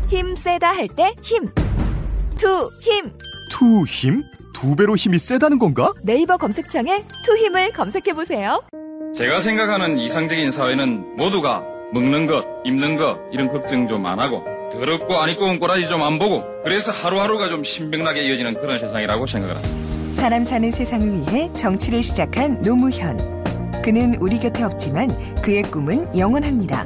[0.10, 1.50] 힘 세다 할 때 힘.
[2.38, 3.12] two, 힘.
[3.52, 4.24] 투 힘?
[4.54, 5.92] 두 배로 힘이 세다는 건가?
[6.04, 8.62] 네이버 검색창에 투 힘을 검색해 보세요.
[9.14, 11.64] 제가 생각하는 이상적인 사회는 모두가
[11.94, 16.44] 먹는 것, 입는 것 이런 걱정 좀 안 하고 더럽고 아니꼬운 꼬라지 좀 안 보고
[16.64, 20.14] 그래서 하루하루가 좀 신명나게 이어지는 그런 세상이라고 생각을 합니다.
[20.14, 23.18] 사람 사는 세상을 위해 정치를 시작한 노무현.
[23.84, 25.10] 그는 우리 곁에 없지만
[25.42, 26.86] 그의 꿈은 영원합니다.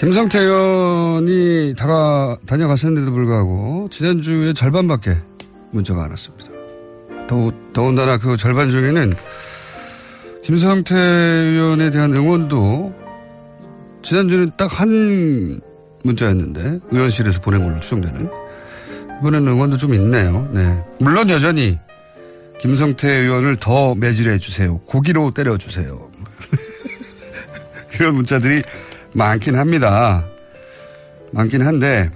[0.00, 5.18] 김성태 의원이 다가, 다녀갔었는데도 불구하고 지난주에 절반밖에
[5.72, 6.50] 문자가 안 왔습니다.
[7.28, 9.12] 더, 더군다나 그 절반 중에는
[10.42, 12.94] 김성태 의원에 대한 응원도
[14.02, 15.60] 지난주는 딱 한
[16.02, 18.26] 문자였는데 의원실에서 보낸 걸로 추정되는
[19.20, 20.48] 이번에는 응원도 좀 있네요.
[20.50, 20.82] 네.
[20.98, 21.78] 물론 여전히
[22.62, 24.78] 김성태 의원을 더 매질해 주세요.
[24.78, 26.10] 고기로 때려 주세요.
[28.00, 28.62] 이런 문자들이
[29.12, 30.24] 많긴 합니다.
[31.32, 32.10] 많긴 한데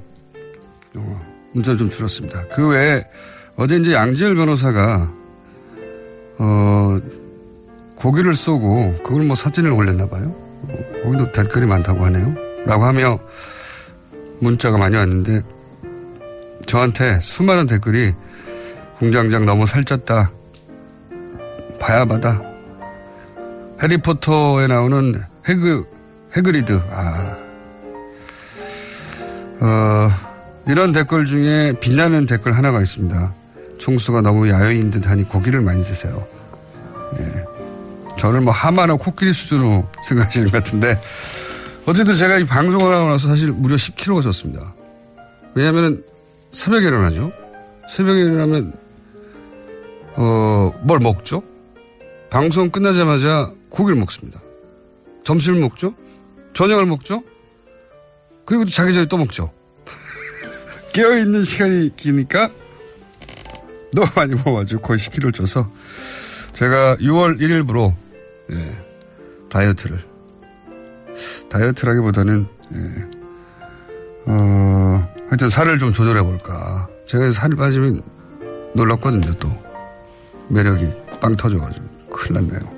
[0.95, 1.21] 어,
[1.53, 2.47] 문자는 좀 줄었습니다.
[2.55, 3.05] 그 외에
[3.57, 5.13] 어제 이제 양지열 변호사가
[6.39, 7.01] 어
[7.97, 10.35] 고기를 쏘고 그걸 뭐 사진을 올렸나 봐요.
[10.69, 12.35] 어, 거기도 댓글이 많다고 하네요.
[12.67, 13.19] 라고 하며
[14.41, 15.43] 문자가 많이 왔는데
[16.67, 18.13] 저한테 수많은 댓글이
[18.99, 20.31] 공장장 너무 살쪘다.
[21.79, 22.41] 봐야 받아.
[23.83, 25.85] 해리포터에 나오는 해그,
[26.37, 26.83] 해그리드.
[26.91, 27.37] 아.
[29.61, 30.11] 어,
[30.67, 33.33] 이런 댓글 중에 빛나는 댓글 하나가 있습니다.
[33.79, 36.27] 총수가 너무 야외인 듯 하니 고기를 많이 드세요.
[37.19, 37.45] 예.
[38.17, 41.01] 저를 뭐 하마나 코끼리 수준으로 생각하시는 것 같은데,
[41.87, 44.75] 어쨌든 제가 이 방송을 하고 나서 사실 무려 10kg가 졌습니다.
[45.55, 46.03] 왜냐면
[46.53, 47.31] 새벽에 일어나죠.
[47.91, 48.73] 새벽에 일어나면,
[50.17, 51.43] 어, 뭘 먹죠?
[52.31, 54.41] 방송 끝나자마자 고기를 먹습니다.
[55.25, 55.95] 점심을 먹죠?
[56.55, 57.23] 저녁을 먹죠?
[58.45, 59.53] 그리고 또 자기 전에 또 먹죠.
[60.93, 62.51] 깨어있는 시간이 기니까
[63.93, 65.71] 너무 많이 먹어가지고 거의 10kg를 쪄서
[66.53, 67.95] 제가 6월 1일부로
[68.53, 68.79] 예,
[69.49, 70.05] 다이어트를
[71.49, 73.25] 다이어트라기보다는 예,
[74.27, 76.89] 어, 하여튼 살을 좀 조절해 볼까.
[77.07, 78.03] 제가 살이 빠지면
[78.75, 79.49] 놀랍거든요, 또.
[80.49, 81.87] 매력이 빵 터져가지고.
[82.11, 82.74] 큰일 났네요.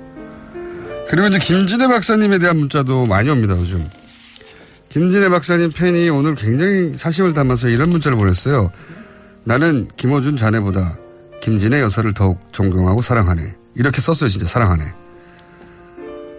[1.09, 3.87] 그리고 이제 김진애 박사님에 대한 문자도 많이 옵니다, 요즘.
[4.89, 8.71] 김진애 박사님 팬이 오늘 굉장히 사심을 담아서 이런 문자를 보냈어요.
[9.43, 10.97] 나는 김호준 자네보다
[11.41, 13.55] 김진애 여사를 더욱 존경하고 사랑하네.
[13.75, 14.83] 이렇게 썼어요, 진짜 사랑하네.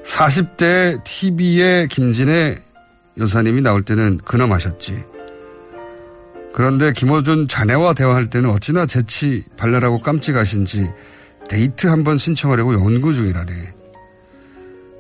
[0.05, 2.57] 40대 TV에 김진애
[3.19, 5.05] 여사님이 나올 때는 근엄하셨지.
[6.53, 10.91] 그런데 김호준 자네와 대화할 때는 어찌나 재치 발랄하고 깜찍하신지
[11.49, 13.78] 데이트 한번 신청하려고 연구 중이라네.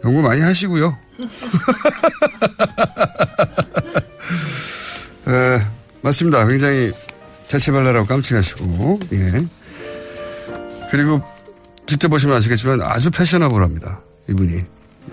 [0.04, 0.96] 연구 많이 하시고요.
[5.28, 5.60] 에,
[6.02, 6.46] 맞습니다.
[6.46, 6.92] 굉장히
[7.48, 9.46] 재치 발랄하고 깜찍하시고, 예.
[10.90, 11.22] 그리고
[11.86, 14.00] 직접 보시면 아시겠지만 아주 패셔너블합니다.
[14.28, 14.64] 이분이.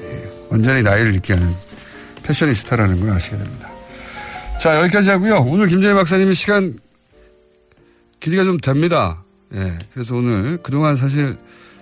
[0.01, 0.31] 예.
[0.49, 1.53] 완전히 나이를 잊게 하는
[2.23, 3.69] 패셔니스타라는 걸 아시게 됩니다.
[4.59, 5.39] 자, 여기까지 하고요.
[5.41, 6.77] 오늘 김재희 박사님이 시간
[8.19, 9.23] 길이가 좀 됩니다.
[9.53, 9.77] 예.
[9.93, 11.37] 그래서 오늘 그동안 사실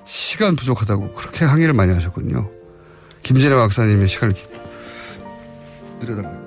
[0.06, 2.50] 시간 부족하다고 그렇게 항의를 많이 하셨거든요.
[3.24, 4.36] 김진애 박사님의 시간을
[6.02, 6.44] 늘려달라고.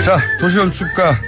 [0.00, 1.18] 자, 도시원 축가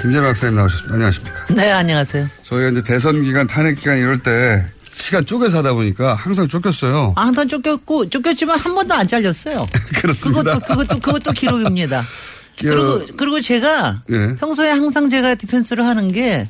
[0.00, 0.94] 김재래 박사님 나오셨습니다.
[0.94, 1.46] 안녕하십니까.
[1.54, 2.28] 네, 안녕하세요.
[2.42, 4.64] 저희가 이제 대선 기간, 탄핵 기간 이럴 때
[4.98, 7.14] 시간 쪼개서 하다 보니까 항상 쫓겼어요.
[7.16, 9.64] 아, 항상 쫓겼고, 쫓겼지만 한 번도 안 잘렸어요.
[10.00, 10.42] 그렇습니다.
[10.42, 12.04] 그것도, 그것도, 그것도 기록입니다.
[12.58, 14.34] 그리고, 그리고 제가 예.
[14.34, 16.48] 평소에 항상 제가 디펜스를 하는 게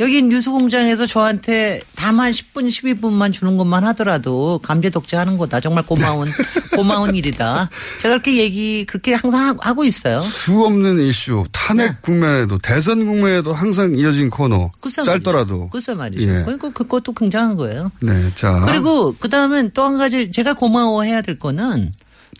[0.00, 5.60] 여기 뉴스 공장에서 저한테 다만 10분, 12분만 주는 것만 하더라도 감제 독재하는 거다.
[5.60, 6.28] 정말 고마운,
[6.74, 7.68] 고마운 일이다.
[8.00, 10.18] 제가 그렇게 얘기, 그렇게 항상 하고 있어요.
[10.20, 14.70] 수 없는 이슈, 탄핵 국면에도 대선 국면에도 항상 이어진 코너.
[14.80, 15.68] 글쎄 짧더라도.
[15.68, 16.22] 글쎄 말이죠.
[16.22, 16.42] 예.
[16.42, 17.92] 그러니까 그것도 굉장한 거예요.
[18.00, 18.64] 네, 자.
[18.66, 21.92] 그리고 그 다음엔 또 한 가지 제가 고마워해야 될 거는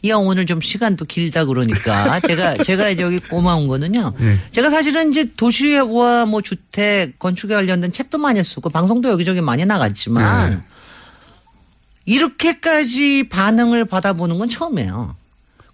[0.03, 4.15] 이형 오늘 좀 시간도 길다 그러니까 제가 제가 여기 고마운 거는요.
[4.19, 4.39] 네.
[4.51, 10.51] 제가 사실은 이제 도시와 뭐 주택 건축에 관련된 책도 많이 쓰고 방송도 여기저기 많이 나갔지만
[10.51, 10.59] 네.
[12.05, 15.15] 이렇게까지 반응을 받아보는 건 처음이에요.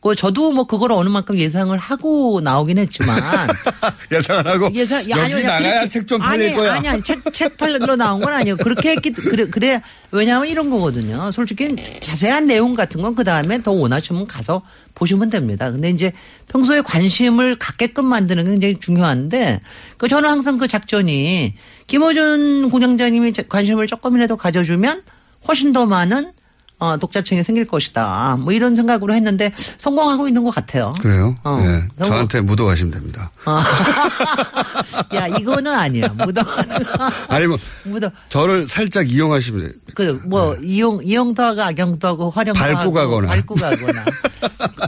[0.09, 3.49] 그 저도 뭐 그걸 어느 만큼 예상을 하고 나오긴 했지만
[4.11, 6.75] 예상을 하고 예상 여기 그냥 나가야 책좀 아니, 팔릴 거야.
[6.75, 8.57] 아니 아니 책책 팔러 나온 건 아니에요.
[8.57, 11.31] 그렇게 했기 그래 그래 왜냐하면 이런 거거든요.
[11.31, 14.63] 솔직히 자세한 내용 같은 건 그 다음에 더 원하시면 가서
[14.95, 15.73] 보시면 됩니다.
[15.73, 16.13] 근데 이제
[16.53, 19.61] 평소에 관심을 갖게끔 만드는 게 굉장히 중요한데
[19.97, 21.55] 그 저는 항상 그 작전이
[21.89, 25.03] 김호준 공장장님이 관심을 조금이라도 가져주면
[25.49, 26.33] 훨씬 더 많은
[26.81, 28.37] 어, 독자층이 생길 것이다.
[28.41, 30.95] 뭐 이런 생각으로 했는데 성공하고 있는 것 같아요.
[31.01, 31.35] 그래요?
[31.43, 31.59] 어.
[31.63, 31.85] 예.
[31.97, 33.31] 너무- 저한테 묻어가시면 됩니다.
[35.15, 36.09] 야 이거는 아니야.
[36.25, 36.43] 묻어.
[37.29, 38.11] 아니 뭐 묻어.
[38.29, 39.71] 저를 살짝 이용하시면 돼요.
[39.95, 42.73] 그뭐 이용 이용도 하고 악용도 하고 활용도 네.
[42.75, 43.29] 밟고 하고 가거나.
[43.29, 44.05] 밟고 가거나.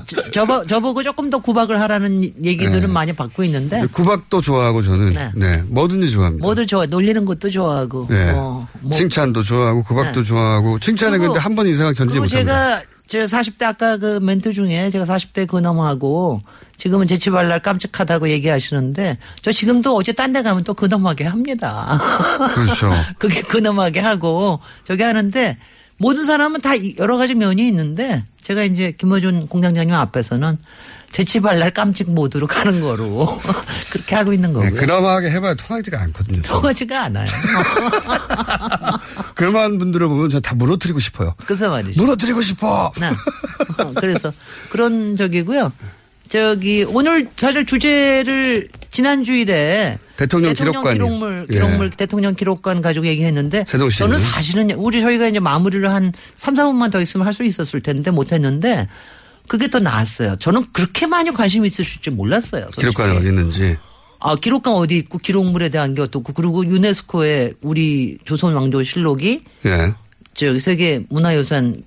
[0.07, 2.87] 저- 저보 저보고 조금 더 구박을 하라는 얘기들은 네.
[2.87, 5.33] 많이 받고 있는데 구박도 좋아하고 저는 네.
[5.35, 5.63] 네.
[5.67, 6.47] 뭐든지 좋아합니다.
[6.47, 8.07] 모두 좋아 놀리는 것도 좋아하고.
[8.09, 8.31] 네.
[8.31, 10.27] 어, 뭐- 칭찬도 좋아하고 구박도 네.
[10.29, 12.81] 좋아하고 칭찬은 근데 한 번 이상 은 견디지 그리고 못합니다.
[12.81, 16.43] 제가 저 40대 아까 그 멘트 중에 제가 40대 근엄하고
[16.77, 22.01] 지금은 재치발랄 깜찍하다고 얘기하시는데 저 지금도 어제 딴 데 가면 또 근엄하게 합니다.
[22.55, 22.93] 그렇죠.
[23.19, 25.59] 그게 근엄하게 하고 저기 하는데
[25.99, 30.57] 모든 사람은 다 여러 가지 면이 있는데 제가 이제 김어준 공장장님 앞에서는
[31.13, 33.39] 재치발랄 깜찍 모드로 가는 거로
[33.91, 34.75] 그렇게 하고 있는 네, 거고요.
[34.75, 36.43] 그나마하게 해봐야 통하지가 않거든요.
[36.43, 37.27] 통하지가 않아요.
[39.35, 41.35] 그런 분들을 보면 저 다 무너뜨리고 싶어요.
[41.45, 42.01] 그래서 말이죠.
[42.01, 42.91] 무너뜨리고 싶어.
[42.99, 43.09] 네.
[43.79, 44.33] 어, 그래서
[44.71, 45.73] 그런 적이고요.
[46.29, 50.93] 저기 오늘 사실 주제를 지난 주일에 대통령 기록관이요.
[50.93, 51.55] 기록물 예.
[51.55, 53.65] 기록물 대통령 기록관 가지고 얘기했는데?
[53.65, 58.11] 저는 사실은 우리 저희가 이제 마무리를 한 3, 4분만 더 있으면 할 수 있었을 텐데
[58.11, 58.89] 못 했는데
[59.47, 60.37] 그게 더 나았어요.
[60.37, 62.63] 저는 그렇게 많이 관심이 있으실 줄 몰랐어요.
[62.65, 62.81] 솔직히.
[62.81, 63.77] 기록관이 어디 있는지.
[64.21, 69.95] 아, 기록관 어디 있고 기록물에 대한 게 어떻고 그리고 유네스코의 우리 조선 왕조 실록이 예.
[70.35, 71.83] 저 세계 문화유산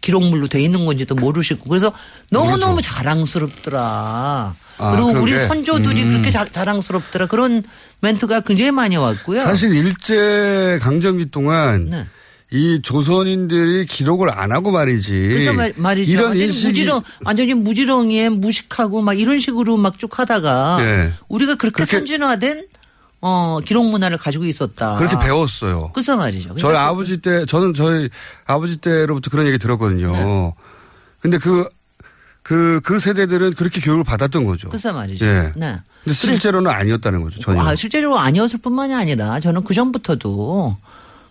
[0.00, 1.92] 기록물로 돼 있는 건지도 모르시고 그래서
[2.30, 4.54] 너무너무 자랑스럽더라.
[4.78, 5.46] 아, 그리고 그런 우리 게?
[5.46, 6.12] 선조들이 음.
[6.12, 7.26] 그렇게 자, 자랑스럽더라.
[7.26, 7.64] 그런
[8.00, 9.40] 멘트가 굉장히 많이 왔고요.
[9.40, 12.06] 사실 일제 강점기 동안 네.
[12.50, 15.12] 이 조선인들이 기록을 안 하고 말이지.
[15.12, 16.10] 그래서 말, 말이죠.
[16.10, 21.12] 이런 완전히 인식이 무지렁, 완전히 무지렁이에 무식하고 막 이런 식으로 막 쭉 하다가 예.
[21.28, 22.66] 우리가 그렇게, 그렇게- 선진화된
[23.20, 24.94] 어, 기록 문화를 가지고 있었다.
[24.96, 25.90] 그렇게 배웠어요.
[25.92, 26.50] 그래서 말이죠.
[26.50, 28.08] 저희 그러니까 아버지 때 저는 저희
[28.46, 30.12] 아버지 때로부터 그런 얘기 들었거든요.
[30.12, 30.54] 네.
[31.20, 31.68] 근데 그
[32.44, 34.68] 그, 그 세대들은 그렇게 교육을 받았던 거죠.
[34.70, 35.26] 그래서 말이죠.
[35.26, 35.52] 예.
[35.54, 35.76] 네.
[36.04, 37.60] 근데 실제로는 아니었다는 거죠, 전혀.
[37.60, 40.76] 아, 실제로 아니었을 뿐만이 아니라 저는 그 전부터도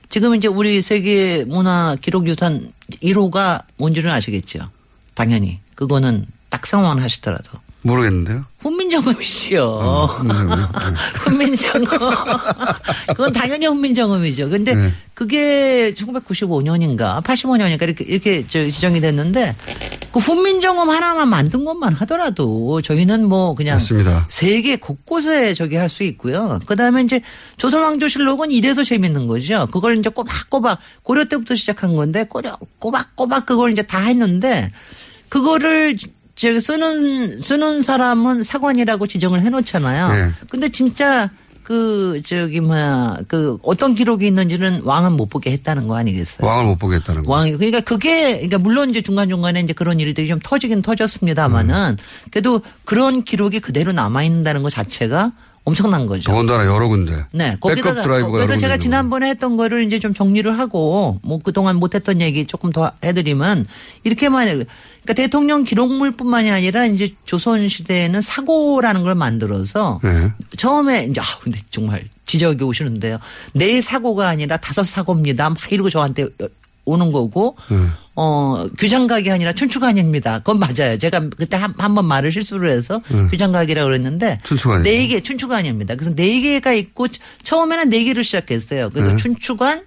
[0.09, 2.71] 지금 이제 우리 세계 문화 기록 유산
[3.03, 4.69] 1호가 뭔지는 아시겠죠.
[5.13, 5.59] 당연히.
[5.75, 7.59] 그거는 딱 상황 하시더라도.
[7.81, 8.45] 모르겠는데요.
[8.59, 9.63] 훈민정음이시요.
[9.63, 10.69] 어, 훈민정음이요?
[11.23, 11.85] 훈민정음.
[13.07, 14.49] 그건 당연히 훈민정음이죠.
[14.49, 14.91] 근데 네.
[15.13, 19.55] 그게 1995년인가 85년인가 이렇게 이렇게 저 지정이 됐는데
[20.11, 24.25] 그 훈민정음 하나만 만든 것만 하더라도 저희는 뭐 그냥 맞습니다.
[24.29, 26.59] 세계 곳곳에 저기 할 수 있고요.
[26.65, 27.21] 그다음에 이제
[27.57, 29.67] 조선왕조실록은 이래서 재밌는 거죠.
[29.71, 34.71] 그걸 이제 꼬박꼬박 고려 때부터 시작한 건데 꼬려 꼬박꼬박 그걸 이제 다 했는데
[35.29, 35.97] 그거를
[36.35, 40.11] 저 쓰는 쓰는 사람은 사관이라고 지정을 해놓잖아요.
[40.11, 40.31] 네.
[40.49, 41.29] 근데 진짜
[41.67, 46.47] 그 저기 뭐야 그 어떤 기록이 있는지는 왕은 못 보게 했다는 거 아니겠어요?
[46.47, 47.31] 왕을 못 보겠다는 거.
[47.33, 51.97] 왕이 그러니까 그게 그러니까 물론 이제 중간 중간에 이제 그런 일들이 좀 터지긴 터졌습니다만은
[52.31, 55.33] 그래도 그런 기록이 그대로 남아 있는다는 것 자체가
[55.65, 56.31] 엄청난 거죠.
[56.31, 57.25] 더군다나 여러 군데.
[57.33, 61.75] 네, 백업 거기다가 드라이브가 그래서 제가 지난번에 했던 거를 이제 좀 정리를 하고 뭐 그동안
[61.75, 63.67] 못했던 얘기 조금 더 해드리면
[64.05, 64.63] 이렇게만 해요.
[65.07, 70.31] 그러니까 대통령 기록물뿐만이 아니라 이제 조선 시대에는 사고라는 걸 만들어서 네.
[70.57, 73.17] 처음에 이제 아 근데 정말 지적이 오시는데요.
[73.53, 75.49] 네 사고가 아니라 다섯 사고입니다.
[75.49, 76.27] 막 이러고 저한테
[76.83, 77.77] 오는 거고 네.
[78.15, 80.39] 어, 규장각이 아니라 춘추관입니다.
[80.39, 80.97] 그건 맞아요.
[80.97, 83.27] 제가 그때 한번 말을 실수를 해서 네.
[83.29, 84.83] 규장각이라고 그랬는데 춘추관이요.
[84.83, 85.95] 네 개, 춘추관입니다.
[85.95, 87.07] 그래서 네 개가 있고
[87.43, 88.89] 처음에는 네 개를 시작했어요.
[88.89, 89.15] 그래서 네.
[89.17, 89.83] 춘추관,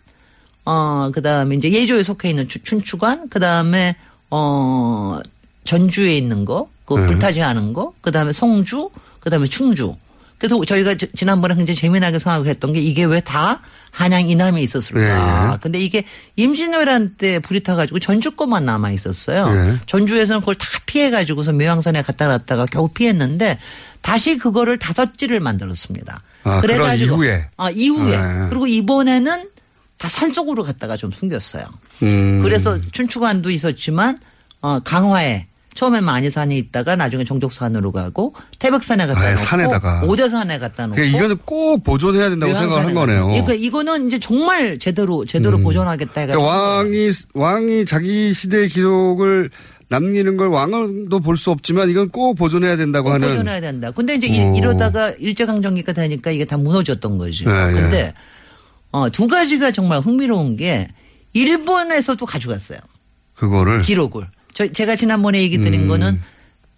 [0.64, 3.96] 어, 그 다음에 이제 예조에 속해 있는 추- 춘추관, 그 다음에
[4.30, 5.18] 어,
[5.64, 7.06] 전주에 있는 거, 그 네.
[7.06, 8.90] 불타지 않은 거, 그 다음에 송주,
[9.20, 9.94] 그 다음에 충주.
[10.38, 15.50] 그래서 저희가 지- 지난번에 굉장히 재미나게 생각을 했던 게 이게 왜 다 한양 이남에 있었을까.
[15.50, 15.58] 네.
[15.60, 16.04] 근데 이게
[16.36, 19.50] 임진왜란 때 불이 타가지고 전주 거만 남아 있었어요.
[19.52, 19.78] 네.
[19.84, 23.58] 전주에서는 그걸 다 피해가지고서 묘양산에 갖다 놨다가 겨우 피했는데
[24.00, 26.22] 다시 그거를 다섯 지를 만들었습니다.
[26.44, 27.48] 아, 그런 이후에?
[27.58, 28.16] 아, 이후에.
[28.16, 28.46] 네.
[28.48, 29.50] 그리고 이번에는
[29.98, 31.64] 다 산속으로 갔다가 좀 숨겼어요.
[32.02, 32.40] 음.
[32.42, 34.18] 그래서 춘추관도 있었지만
[34.62, 40.02] 어, 강화에 처음엔 만이산에 있다가 나중에 정족산으로 가고 태백산에 갖다 아예 놓고 산에다가.
[40.04, 43.28] 오대산에 갖다 놓고 그러니까 이거는 꼭 보존해야 된다고 생각한 거네요.
[43.28, 49.50] 그러니까 이거는 이제 정말 제대로 제대로 보존하겠다 해가지고 그러니까 왕이 왕이 자기 시대의 기록을
[49.88, 53.28] 남기는 걸 왕도 볼 수 없지만 이건 꼭 보존해야 된다고 꼭 하는.
[53.28, 53.90] 보존해야 된다.
[53.92, 54.30] 근데 이제 오.
[54.54, 57.44] 이- 이러다가 일제강점기가 되니까 이게 다 무너졌던 거지.
[57.44, 57.72] 네, 예.
[57.72, 58.14] 근데
[58.92, 60.88] 어, 두 가지가 정말 흥미로운 게
[61.32, 62.78] 일본에서도 가져갔어요.
[63.34, 64.26] 그거를 기록을.
[64.52, 65.88] 저 제가 지난번에 얘기 드린 음.
[65.88, 66.20] 거는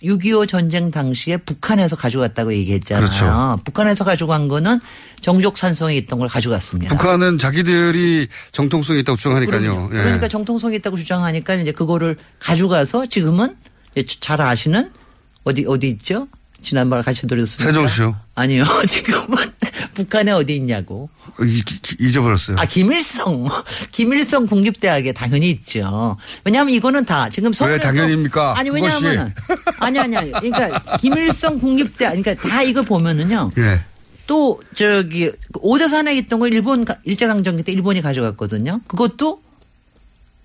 [0.03, 3.05] 6.25 전쟁 당시에 북한에서 가져갔다고 얘기했잖아요.
[3.05, 3.59] 그렇죠.
[3.65, 4.81] 북한에서 가져간 거는
[5.21, 6.97] 정족 산성이 있던 걸 가져갔습니다.
[6.97, 9.91] 북한은 자기들이 정통성이 있다고 주장하니까요.
[9.93, 9.97] 예.
[9.97, 13.57] 그러니까 정통성이 있다고 주장하니까 이제 그거를 가져가서 지금은
[14.21, 14.91] 잘 아시는
[15.45, 16.29] 어디 어디 있죠?
[16.61, 17.73] 지난번에 같이 드렸습니다.
[17.73, 18.17] 세종시요?
[18.35, 18.65] 아니요.
[18.89, 19.39] 지금은
[19.95, 21.09] 북한에 어디 있냐고.
[21.43, 22.57] 이- 이- 잊어버렸어요.
[22.59, 23.49] 아, 김일성.
[23.93, 26.17] 김일성 국립대학에 당연히 있죠.
[26.45, 28.59] 왜냐하면 이거는 다 지금 서울에서 당연입니까?
[28.59, 28.71] 아니.
[28.71, 29.35] 왜냐하면
[29.79, 30.31] 아니 아니 아니.
[30.33, 33.53] 그러니까 김일성 국립대학 그러니까 다 이걸 보면은요.
[33.59, 33.81] 예.
[34.27, 38.81] 또 저기 오대산에 있던 거 일본 가- 일제 강점기 때 일본이 가져갔거든요.
[38.87, 39.43] 그것도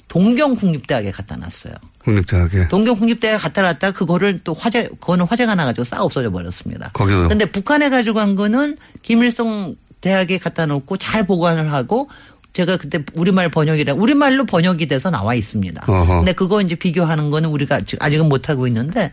[0.07, 1.73] 동경 국립대학에 갖다 놨어요.
[2.03, 2.67] 국립대학에.
[2.69, 6.89] 동경 국립대학에 갖다 놨다가 그거를 또 화재 그거는 화재가 나가지고 싹 없어져 버렸습니다.
[6.93, 7.27] 거기도.
[7.27, 12.09] 근데 북한에 가져간 거는 김일성 대학에 갖다 놓고 잘 보관을 하고
[12.53, 15.83] 제가 그때 우리말 번역이라 우리말로 번역이 돼서 나와 있습니다.
[15.87, 16.17] 어허.
[16.17, 19.11] 근데 그거 이제 비교하는 거는 우리가 아직- 아직은 못 하고 있는데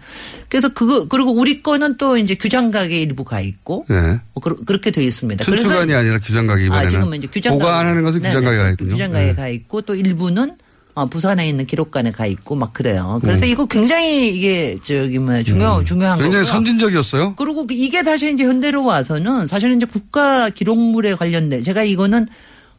[0.48, 4.20] 그래서 그거 그리고 우리 거는 또 이제 규장각에 일부 가 있고 예.
[4.32, 5.44] 뭐 그러- 그렇게 돼 있습니다.
[5.44, 6.86] 춘추관이 아니라 규장각이 이번에는.
[6.86, 8.34] 아, 지금 이제 규장각 보관하는 것은 네네.
[8.34, 8.90] 규장각에 가 있군요.
[8.92, 9.34] 규장각에 예.
[9.34, 10.56] 가 있고 또 일부는
[10.94, 13.18] 어, 부산에 있는 기록관에 가 있고 막 그래요.
[13.20, 13.50] 그래서 음.
[13.50, 16.30] 이거 굉장히 이게 저기 뭐 중요 중요한 거고요.
[16.30, 17.34] 굉장히 선진적이었어요.
[17.34, 22.28] 그리고 그 이게 다시 이제 현대로 와서는 사실은 이제 국가 기록물에 관련된 제가 이거는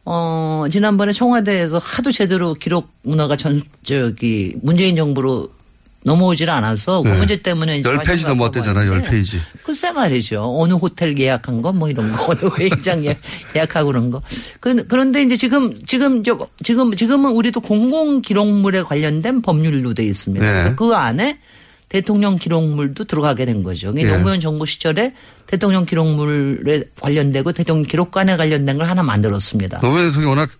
[0.06, 5.50] 어 지난번에 청와대에서 하도 제대로 기록 문화가 전 저기 문재인 정부로
[6.06, 7.18] 넘어오질 않아서 그 네.
[7.18, 8.88] 문제 때문에 이제 열 페이지 관심을 넘었대잖아요.
[8.88, 9.40] 열 갖고 페이지.
[9.64, 10.54] 글쎄 말이죠.
[10.56, 13.18] 어느 호텔 예약한 거 뭐 이런 거, 어느 회의장 예-
[13.56, 14.22] 예약하고 그런 거.
[14.60, 20.62] 그- 그런데 이제 지금 지금 저 지금 지금은 우리도 공공 기록물에 관련된 법률로 돼 있습니다.
[20.64, 20.74] 네.
[20.76, 21.38] 그 안에
[21.88, 23.90] 대통령 기록물도 들어가게 된 거죠.
[23.96, 24.06] 이 예.
[24.06, 25.12] 노무현 정부 시절에
[25.46, 29.80] 대통령 기록물에 관련되고 대통령 기록관에 관련된 걸 하나 만들었습니다.
[29.80, 30.50] 노무현 대통령이 워낙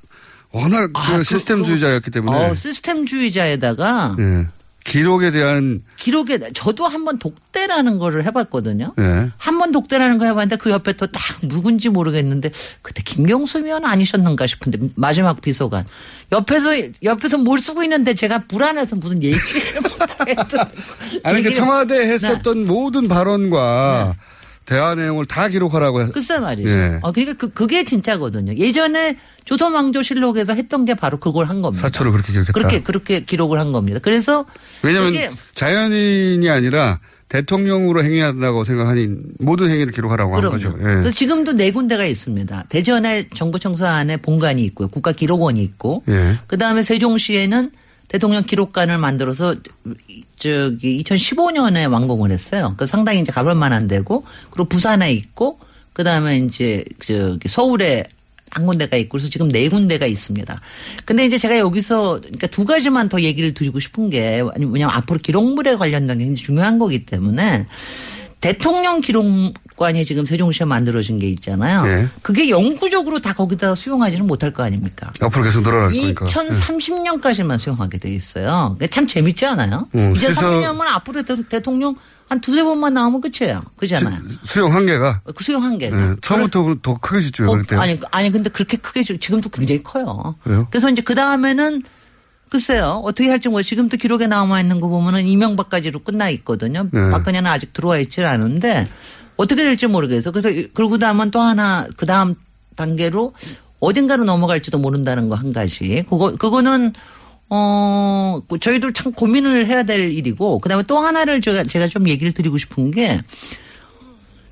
[0.52, 2.36] 워낙 그 시스템주의자였기 때문에.
[2.50, 4.46] 어, 시스템주의자에다가 예.
[4.86, 8.92] 기록에 대한 기록에 저도 한 번 독대라는 거를 해봤거든요.
[8.98, 9.30] 예.
[9.36, 12.50] 한번 독대라는 거 해봤는데 그 옆에 또 딱 누군지 모르겠는데
[12.82, 15.84] 그때 김경수 의원 아니셨는가 싶은데 마지막 비서관
[16.32, 16.70] 옆에서
[17.02, 19.40] 옆에서 뭘 쓰고 있는데 제가 불안해서 무슨 얘기를
[19.82, 20.82] 못하겠더라고요.
[21.22, 22.12] 아니 그 청와대에 네.
[22.14, 24.14] 했었던 모든 발언과
[24.66, 26.68] 대화 내용을 다 기록하라고 했 글쎄 말이죠.
[26.68, 26.98] 예.
[27.02, 28.56] 어, 그러니까 그, 그게 진짜거든요.
[28.56, 31.82] 예전에 조선왕조실록에서 했던 게 바로 그걸 한 겁니다.
[31.82, 32.52] 사초를 그렇게 기록했다.
[32.52, 34.00] 그렇게 그렇게 기록을 한 겁니다.
[34.02, 34.44] 그래서
[34.82, 36.98] 왜냐하면 자연인이 아니라
[37.28, 39.08] 대통령으로 행위한다고 생각하니
[39.38, 40.56] 모든 행위를 기록하라고 한 그럼요.
[40.56, 40.74] 거죠.
[40.78, 40.82] 예.
[40.82, 42.64] 그래서 지금도 네 군데가 있습니다.
[42.68, 44.88] 대전에 정부청사 안에 본관이 있고요.
[44.88, 46.38] 국가기록원이 있고 예.
[46.48, 47.70] 그다음에 세종시에는
[48.08, 49.56] 대통령 기록관을 만들어서
[50.36, 52.74] 저기 2015년에 완공을 했어요.
[52.76, 55.58] 그 상당히 이제 가볼 만한 데고 그리고 부산에 있고
[55.92, 58.04] 그 다음에 이제 저기 서울에
[58.50, 60.60] 한 군데가 있고 그래서 지금 네 군데가 있습니다.
[61.04, 65.76] 근데 이제 제가 여기서 그러니까 두 가지만 더 얘기를 드리고 싶은 게 왜냐면 앞으로 기록물에
[65.76, 67.66] 관련된 게 굉장히 중요한 거기 때문에
[68.52, 71.84] 대통령 기록관이 지금 세종시에 만들어진 게 있잖아요.
[71.86, 72.08] 예.
[72.22, 75.10] 그게 영구적으로 다 거기다 수용하지는 못할 거 아닙니까?
[75.20, 76.26] 앞으로 계속 늘어날 거니까.
[76.26, 78.76] 2030년까지만 수용하게 돼 있어요.
[78.90, 79.88] 참 재밌지 않아요?
[79.94, 81.94] 음, 이제 실서- 30년만 앞으로 대- 대통령
[82.28, 83.62] 한 두세 번만 나오면 끝이에요.
[83.76, 84.18] 그잖아요.
[84.42, 85.96] 수용 한계가 그 수용 한계가.
[86.12, 86.16] 예.
[86.22, 87.62] 처음부터 더 크게 짓죠.
[87.68, 87.76] 때.
[87.76, 90.34] 아니, 아니, 근데 그렇게 크게, 줄- 지금도 굉장히 커요.
[90.42, 90.66] 그래요?
[90.70, 91.82] 그래서 이제 그 다음에는
[92.56, 93.02] 글쎄요.
[93.04, 96.88] 어떻게 할지 뭐 지금도 기록에 남아 있는 거 보면은 이명박까지로 끝나 있거든요.
[96.90, 97.10] 네.
[97.10, 98.88] 박근혜는 아직 들어와 있질 않은데
[99.36, 100.30] 어떻게 될지 모르겠어.
[100.30, 102.34] 그래서 그러고 나면 또 하나 그 다음
[102.74, 103.34] 단계로
[103.80, 106.02] 어딘가로 넘어갈지도 모른다는 거 한 가지.
[106.08, 106.94] 그거 그거는
[107.50, 112.56] 어그 저희도 참 고민을 해야 될 일이고 그다음에 또 하나를 제가 제가 좀 얘기를 드리고
[112.56, 113.20] 싶은 게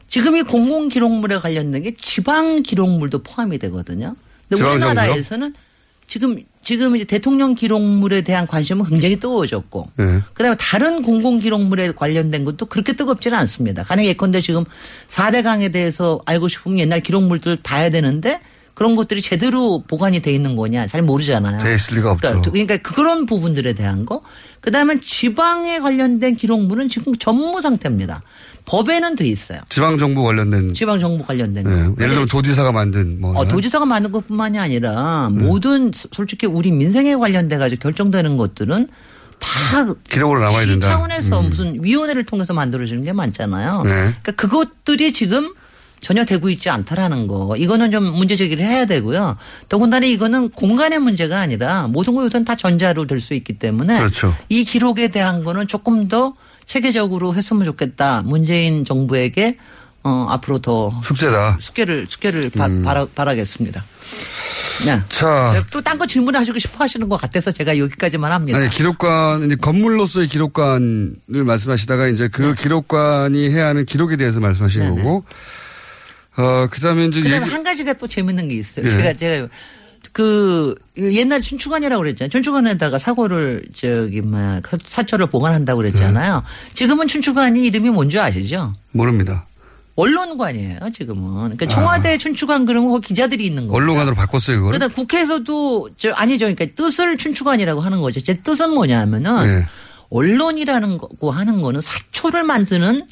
[0.09, 4.15] 지금 이 공공 기록물에 관련된 게 지방 기록물도 포함이 되거든요.
[4.49, 4.73] 근데 지방?
[4.75, 5.55] 우리나라에서는
[6.07, 10.23] 지금 지금 이제 대통령 기록물에 대한 관심은 굉장히 뜨거워졌고 예.
[10.33, 13.85] 그다음에 다른 공공 기록물에 관련된 것도 그렇게 뜨겁지는 않습니다.
[13.85, 14.65] 가령 예컨대 지금
[15.11, 18.41] 4대 강에 대해서 알고 싶으면 옛날 기록물들 봐야 되는데
[18.75, 21.59] 그런 것들이 제대로 보관이 돼 있는 거냐 잘 모르잖아요.
[21.59, 22.29] 돼 있을 리가 없죠.
[22.29, 24.20] 그러니까, 그러니까 그런 부분들에 대한 거.
[24.61, 28.22] 그다음에 지방에 관련된 기록물은 지금 전무 상태입니다.
[28.66, 29.61] 법에는 돼 있어요.
[29.68, 31.70] 지방 정부 관련된 지방 정부 관련된 거.
[31.70, 31.75] 예.
[31.77, 35.39] 예를 들면 도지사가 만든 뭐 어, 도지사가 만든 것뿐만이 아니라 네.
[35.45, 38.89] 모든 소- 솔직히 우리 민생에 관련돼 가지고 결정되는 것들은
[39.39, 40.89] 다 기록으로 남아야 시 된다.
[40.89, 41.51] 차원에서 음.
[41.51, 43.83] 무슨 위원회를 통해서 만들어지는 게 많잖아요.
[43.85, 43.91] 네.
[43.91, 45.53] 그러니까 그것들이 지금
[46.05, 47.57] 전혀 되고 있지 않다라는 거.
[47.57, 49.37] 이거는 좀 문제 제기를 해야 되고요.
[49.69, 54.33] 더군다나 이거는 공간의 문제가 아니라 모든 거 요새는 다 전자로 될 수 있기 때문에 그렇죠.
[54.49, 56.35] 이 기록에 대한 거는 조금 더
[56.67, 58.23] 체계적으로 했으면 좋겠다.
[58.25, 59.57] 문재인 정부에게
[60.03, 61.57] 어, 앞으로 더 숙제다.
[61.61, 62.83] 숙제를 숙제를 바, 음.
[62.85, 63.83] 바라, 바라겠습니다.
[64.85, 65.01] 네.
[65.09, 65.65] 자.
[65.71, 68.59] 또 딴 거 질문하시고 싶어 하시는 것 같아서 제가 여기까지만 합니다.
[68.59, 75.03] 아니, 기록관, 이제 건물로서의 기록관을 말씀하시다가 이제 그 기록관이 해야 하는 기록에 대해서 말씀하시는 네네.
[75.03, 75.25] 거고,
[76.37, 78.87] 어, 그 다음에 이제 그다음에 얘기, 한 가지가 또 재밌는 게 있어요.
[78.87, 78.91] 예.
[78.91, 79.49] 제가 제가
[80.12, 82.30] 그 옛날 춘추관이라고 그랬잖아요.
[82.30, 86.35] 춘추관에다가 사고를 저기 막 사초를 보관한다고 그랬잖아요.
[86.37, 86.74] 네.
[86.74, 88.74] 지금은 춘추관이 이름이 뭔지 아시죠?
[88.93, 89.47] 모릅니다.
[89.97, 90.80] 언론관이에요.
[90.93, 91.35] 지금은.
[91.35, 93.76] 그러니까 청와대 춘추관 그러면 거기 기자들이 있는 거예요.
[93.76, 94.72] 언론관으로 바꿨어요, 그걸.
[94.72, 96.47] 그러다 국회에서도 저 아니죠.
[96.47, 98.20] 그러니까 뜻을 춘추관이라고 하는 거죠.
[98.20, 99.66] 제 뜻은 뭐냐면은 네.
[100.11, 103.07] 언론이라는 거고 하는 거는 사초를 만드는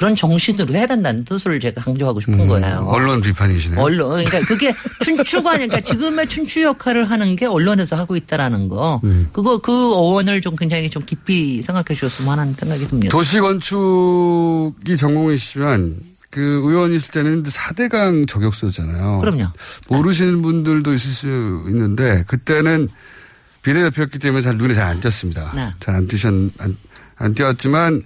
[0.00, 2.78] 그런 정신으로 해야 된다는 뜻을 제가 강조하고 싶은 거예요.
[2.78, 3.78] 음, 언론 비판이시네요.
[3.78, 4.24] 언론.
[4.24, 4.74] 그러니까 그게
[5.04, 9.02] 춘추관, 그러니까 지금의 춘추 역할을 하는 게 언론에서 하고 있다라는 거.
[9.04, 9.28] 음.
[9.30, 13.10] 그거, 그 어원을 좀 굉장히 좀 깊이 생각해 주셨으면 하는 생각이 듭니다.
[13.10, 15.96] 도시 건축이 전공이시지만
[16.30, 19.18] 그 의원이실 때는 4대강 저격수였잖아요.
[19.18, 19.48] 그럼요.
[19.88, 21.26] 모르시는 분들도 있을 수
[21.68, 22.88] 있는데 그때는
[23.60, 25.52] 비례대표였기 때문에 잘 눈에 잘 안 띄었습니다.
[25.54, 25.70] 네.
[25.78, 26.76] 잘안 띄셨, 안,
[27.16, 28.02] 안 띄었지만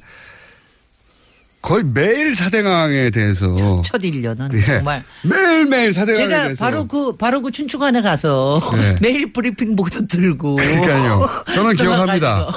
[1.64, 3.46] 거의 매일 4대강에 대해서
[3.82, 4.60] 첫 1년은 예.
[4.60, 8.94] 정말 매일 매일 4대강에 제가 대해서 바로 그 바로 그 춘추관에 가서 네.
[9.00, 11.26] 매일 브리핑 보도 들고 그러니까요.
[11.54, 12.48] 저는 기억합니다.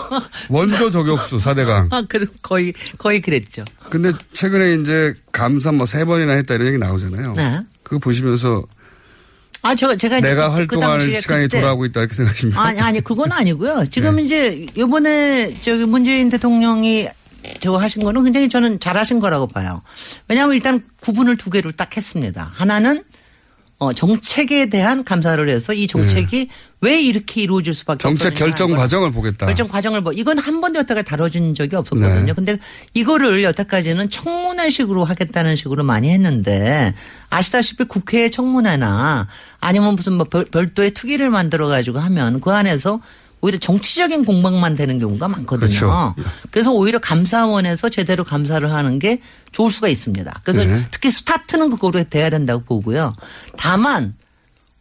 [0.50, 1.88] 원조 저격수 4대강.
[1.94, 3.64] 아, 그 거의 거의 그랬죠.
[3.90, 7.32] 근데 최근에 이제 감사 뭐 세 번이나 했다 이런 얘기 나오잖아요.
[7.38, 7.62] 네.
[7.84, 8.62] 그거 보시면서
[9.62, 12.62] 아, 저 제가 내가 그- 그 활동할 당시에 시간이 그때 돌아오고 있다 이렇게 생각하십니까?
[12.62, 13.80] 아니, 아니, 그건 아니고요.
[13.84, 13.90] 네.
[13.90, 17.08] 지금 이제 이번에 저기 문재인 대통령이
[17.60, 19.82] 저거 하신 거는 굉장히 저는 잘하신 거라고 봐요.
[20.28, 22.52] 왜냐하면 일단 구분을 두 개로 딱 했습니다.
[22.54, 23.04] 하나는
[23.80, 26.50] 어, 정책에 대한 감사를 해서 이 정책이
[26.82, 28.04] 왜 이렇게 이루어질 수밖에 네.
[28.04, 29.46] 정책 결정 걸 과정을 보겠다.
[29.46, 32.26] 결정 과정을 뭐 이건 한 번도 여태까지 다뤄진 적이 없었거든요.
[32.26, 32.34] 네.
[32.34, 32.58] 근데
[32.96, 36.96] 이거를 여태까지는 청문회식으로 하겠다는 식으로 많이 했는데
[37.30, 39.28] 아시다시피 국회 청문회나
[39.60, 43.00] 아니면 무슨 뭐 별, 별도의 특위를 만들어 가지고 하면 그 안에서
[43.48, 45.70] 오히려 정치적인 공방만 되는 경우가 많거든요.
[45.70, 46.16] 그렇죠.
[46.52, 49.22] 그래서 오히려 감사원에서 제대로 감사를 하는 게
[49.54, 50.42] 좋을 수가 있습니다.
[50.44, 50.86] 그래서 네.
[50.92, 53.16] 특히 스타트는 그거로 돼야 된다고 보고요.
[53.58, 54.16] 다만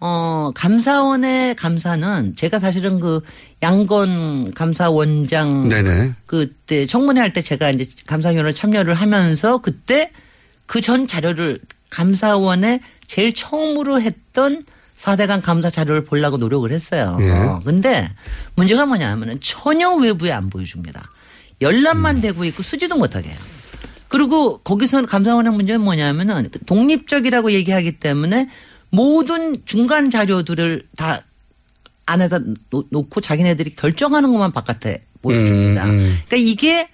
[0.01, 3.21] 어, 감사원의 감사는 제가 사실은 그
[3.63, 6.15] 양건 감사원장 네네.
[6.27, 10.11] 그때 청문회 할 때 제가 이제 감사위원을 참여를 하면서 그때
[10.67, 11.61] 그 전 자료를
[11.91, 14.65] 감사원에 제일 처음으로 했던
[14.99, 17.19] 4대강 감사 자료를 보려고 노력을 했어요.
[17.21, 17.33] 예.
[17.65, 18.09] 근데
[18.55, 21.11] 문제가 뭐냐면은 전혀 외부에 안 보여줍니다.
[21.61, 23.39] 열람만 되고 있고 쓰지도 못하게 해요.
[24.09, 28.49] 그리고 거기서 감사원의 문제는 뭐냐면은 독립적이라고 얘기하기 때문에
[28.91, 31.23] 모든 중간 자료들을 다
[32.07, 32.39] 안에다
[32.71, 35.85] 놓- 놓고 자기네들이 결정하는 것만 바깥에 보여줍니다.
[35.87, 36.19] 음, 음.
[36.29, 36.89] 그러니까 이게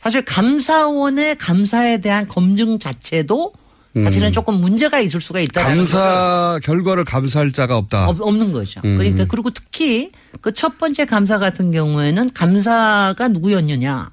[0.00, 3.52] 사실 감사원의 감사에 대한 검증 자체도
[4.04, 4.32] 사실은 음.
[4.32, 8.08] 조금 문제가 있을 수가 있다는 감사 결과를 감사할 자가 없다.
[8.08, 8.80] 없, 없는 거죠.
[8.84, 8.98] 음.
[8.98, 14.10] 그러니까 그리고 특히 그 첫 번째 감사 같은 경우에는 감사가 누구였느냐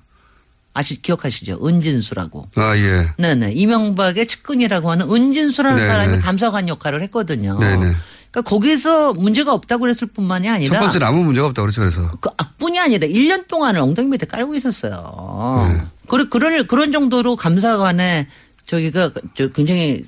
[0.74, 1.60] 아시 기억하시죠?
[1.66, 2.48] 은진수라고.
[2.56, 3.10] 아 예.
[3.18, 5.88] 네네 이명박의 측근이라고 하는 은진수라는 네네.
[5.90, 7.60] 사람이 감사관 역할을 했거든요.
[7.60, 7.94] 네네.
[8.32, 11.82] 그러니까 거기서 문제가 없다고 그랬을 뿐만이 아니라 첫 번째는 아무 문제가 없다 그렇죠.
[11.82, 15.68] 그래서 그 악뿐이 아니라 1년 동안을 엉덩이 밑에 깔고 있었어요.
[15.72, 15.82] 네.
[16.08, 18.28] 그런 그런 그런 정도로 감사관에
[18.74, 20.04] 저기가 저 굉장히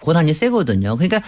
[0.00, 0.96] 권한이 세거든요.
[0.96, 1.20] 그러니까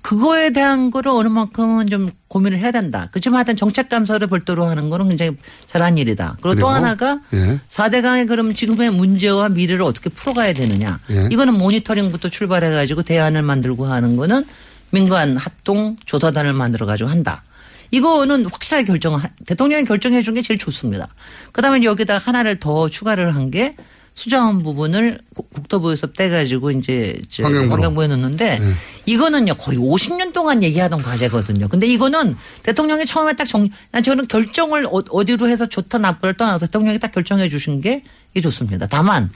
[0.00, 3.08] 그거에 대한 거를 어느 만큼은 좀 고민을 해야 된다.
[3.12, 5.36] 그렇지만 하여튼 정책 감사를 별도로 하는 거는 굉장히
[5.68, 6.38] 잘한 일이다.
[6.40, 7.60] 그리고 또 그리고, 하나가 예.
[7.68, 10.98] 4대강의 그럼 지금의 문제와 미래를 어떻게 풀어가야 되느냐.
[11.10, 11.28] 예.
[11.30, 14.44] 이거는 모니터링부터 출발해 가지고 대안을 만들고 하는 거는
[14.90, 17.44] 민간 합동 조사단을 만들어 가지고 한다.
[17.92, 21.06] 이거는 확실하게 결정, 대통령이 결정해 준 게 제일 좋습니다.
[21.52, 23.76] 그 다음에 여기다 하나를 더 추가를 한 게
[24.14, 27.72] 수자원 부분을 국- 국토부에서 떼가지고 이제 저 환경부로.
[27.72, 28.60] 환경부에 넣는데
[29.06, 31.68] 이거는요 거의 50년 동안 얘기하던 과제거든요.
[31.68, 36.66] 근데 이거는 대통령이 처음에 딱 정, 난 저는 결정을 어- 어디로 해서 좋다 나쁘를 떠나서
[36.66, 38.04] 대통령이 딱 결정해 주신 게
[38.34, 38.86] 이게 좋습니다.
[38.86, 39.30] 다만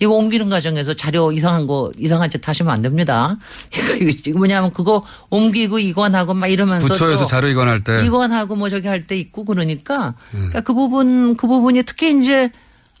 [0.00, 3.36] 이거 옮기는 과정에서 자료 이상한 거 이상한 짓 하시면 안 됩니다.
[4.00, 8.88] 이거 뭐냐면 그거 옮기고 이관하고 막 이러면서 부처에서 또 자료 이관할 때 이관하고 뭐 저기
[8.88, 10.36] 할 때 있고 그러니까, 예.
[10.36, 12.50] 그러니까 그 부분 그 부분이 특히 이제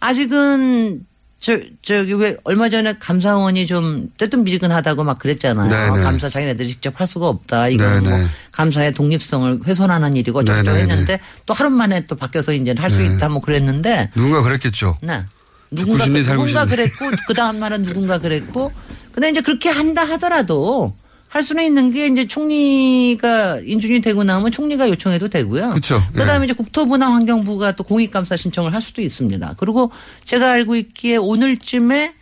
[0.00, 1.06] 아직은
[1.42, 5.68] 저 저기 왜 얼마 전에 감사원이 좀 뜨뜻미지근하다고 막 그랬잖아요.
[5.68, 6.04] 네네.
[6.04, 7.66] 감사 자기네들이 직접 할 수가 없다.
[7.66, 8.26] 이건 뭐 네네.
[8.52, 10.76] 감사의 독립성을 훼손하는 일이고 저쩌고.
[10.76, 13.06] 했는데 또 하루 만에 또 바뀌어서 이제 할수 네.
[13.06, 14.98] 있다 뭐 그랬는데 누군가 그랬겠죠.
[15.02, 15.24] 네.
[15.72, 16.66] 누군가, 살고 누군가 싶네.
[16.66, 18.70] 그랬고, 그 다음 말은 누군가 그랬고,
[19.10, 20.94] 근데 이제 그렇게 한다 하더라도,
[21.32, 25.72] 할 수는 있는 게 이제 총리가 인준이 되고 나면 총리가 요청해도 되고요.
[26.12, 26.18] 예.
[26.18, 29.54] 그다음에 이제 국토부나 환경부가 또 공익감사 신청을 할 수도 있습니다.
[29.56, 29.90] 그리고
[30.24, 32.12] 제가 알고 있기에 오늘쯤에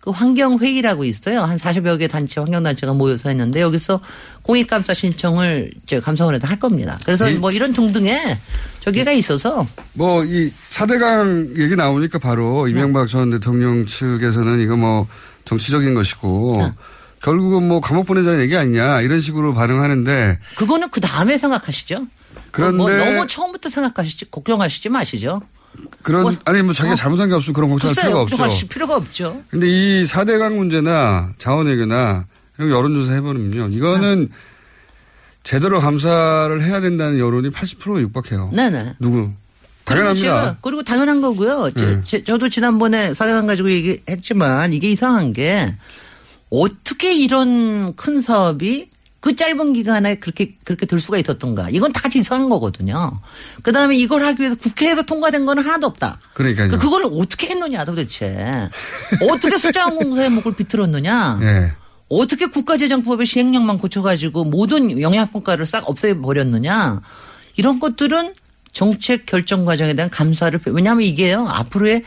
[0.00, 1.44] 그 환경회의라고 있어요.
[1.44, 4.00] 한 40여 개 단체, 환경단체가 모여서 했는데 여기서
[4.42, 6.98] 공익감사 신청을 저 감사원에다 할 겁니다.
[7.06, 8.36] 그래서 이- 뭐 이런 등등의
[8.80, 15.06] 저기가 있어서 뭐 이 4대강 얘기 나오니까 바로 이명박 전 대통령 측에서는 이거 뭐
[15.46, 16.70] 정치적인 것이고
[17.22, 22.06] 결국은 뭐 감옥 보내자는 얘기 아니냐 이런 식으로 반응하는데 그거는 그 다음에 생각하시죠.
[22.50, 25.42] 그런데 뭐 너무 처음부터 생각하시지 걱정하시지 마시죠.
[26.02, 26.96] 그런 뭐, 아니 뭐 자기가 어?
[26.96, 28.36] 잘못한 게 없으면 그런 걱정할 글쎄요, 필요가 없죠.
[28.36, 29.42] 걱정하실 필요가 없죠.
[29.48, 32.26] 근데 이 4대강 문제나 자원외교나
[32.58, 33.68] 이런 여론조사 해보면요.
[33.72, 34.28] 이거는
[35.42, 38.50] 제대로 감사를 해야 된다는 여론이 80%에 육박해요.
[38.52, 38.96] 네네.
[38.98, 39.30] 누구?
[39.84, 40.56] 그리고 당연합니다.
[40.60, 41.70] 그리고 당연한 거고요.
[41.70, 42.02] 네.
[42.26, 45.74] 저, 도 지난번에 사대강 가지고 얘기했지만 이게 이상한 게
[46.50, 48.90] 어떻게 이런 큰 사업이
[49.20, 51.68] 그 짧은 기간에 그렇게 그렇게 될 수가 있었던가.
[51.70, 53.20] 이건 다 이상한 거거든요.
[53.62, 56.20] 그 다음에 이걸 하기 위해서 국회에서 통과된 거는 하나도 없다.
[56.34, 56.70] 그러니까요.
[56.70, 58.68] 그 그걸 어떻게 했느냐 도대체.
[59.30, 61.38] 어떻게 숫자항공사의 목을 비틀었느냐.
[61.42, 61.72] 예.
[62.08, 67.02] 어떻게 국가재정법의 시행령만 고쳐가지고 모든 영향평가를 싹 없애버렸느냐.
[67.56, 68.34] 이런 것들은
[68.72, 72.04] 정책 결정 과정에 대한 감사를, 표- 왜냐하면 이게요, 앞으로의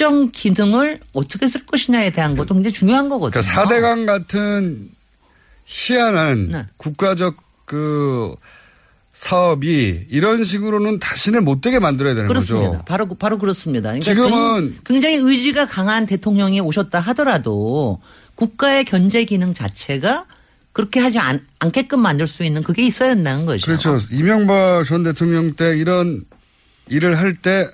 [0.00, 3.42] 국정 기능을 어떻게 쓸 것이냐에 대한 것도 굉장히 중요한 거거든요.
[3.42, 4.88] 그러니까 4대강 같은
[5.66, 6.66] 희한한 네.
[6.78, 7.36] 국가적
[7.66, 8.34] 그
[9.12, 12.70] 사업이 이런 식으로는 다시는 못 되게 만들어야 되는 그렇습니다.
[12.70, 12.84] 거죠.
[12.86, 13.90] 바로, 바로 그렇습니다.
[13.90, 18.00] 그러니까 지금은 굉- 굉장히 의지가 강한 대통령이 오셨다 하더라도
[18.36, 20.24] 국가의 견제 기능 자체가
[20.72, 23.66] 그렇게 하지 않, 않게끔 만들 수 있는 그게 있어야 된다는 거죠.
[23.66, 23.98] 그렇죠.
[24.12, 26.24] 이명박 전 대통령 때 이런
[26.88, 27.68] 일을 할 때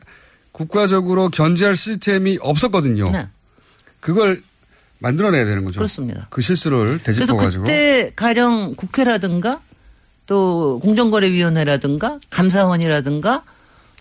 [0.57, 3.11] 국가적으로 견제할 시스템이 없었거든요.
[3.11, 3.29] 네.
[4.01, 4.43] 그걸
[5.01, 5.81] 만들어내야 되는 거죠.
[5.81, 6.29] 그렇습니다.
[6.31, 7.65] 그 실수를 되짚어가지고.
[7.65, 9.61] 그때 가령 국회라든가
[10.25, 13.43] 또 공정거래위원회라든가 감사원이라든가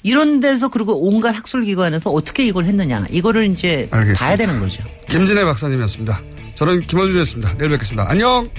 [0.02, 4.26] 이런 데서 그리고 온갖 학술기관에서 어떻게 이걸 했느냐 이거를 이제 알겠습니다.
[4.26, 4.82] 봐야 되는 거죠.
[5.10, 6.22] 김진애 박사님이었습니다.
[6.56, 7.58] 저는 김원준이었습니다.
[7.58, 8.10] 내일 뵙겠습니다.
[8.10, 8.50] 안녕!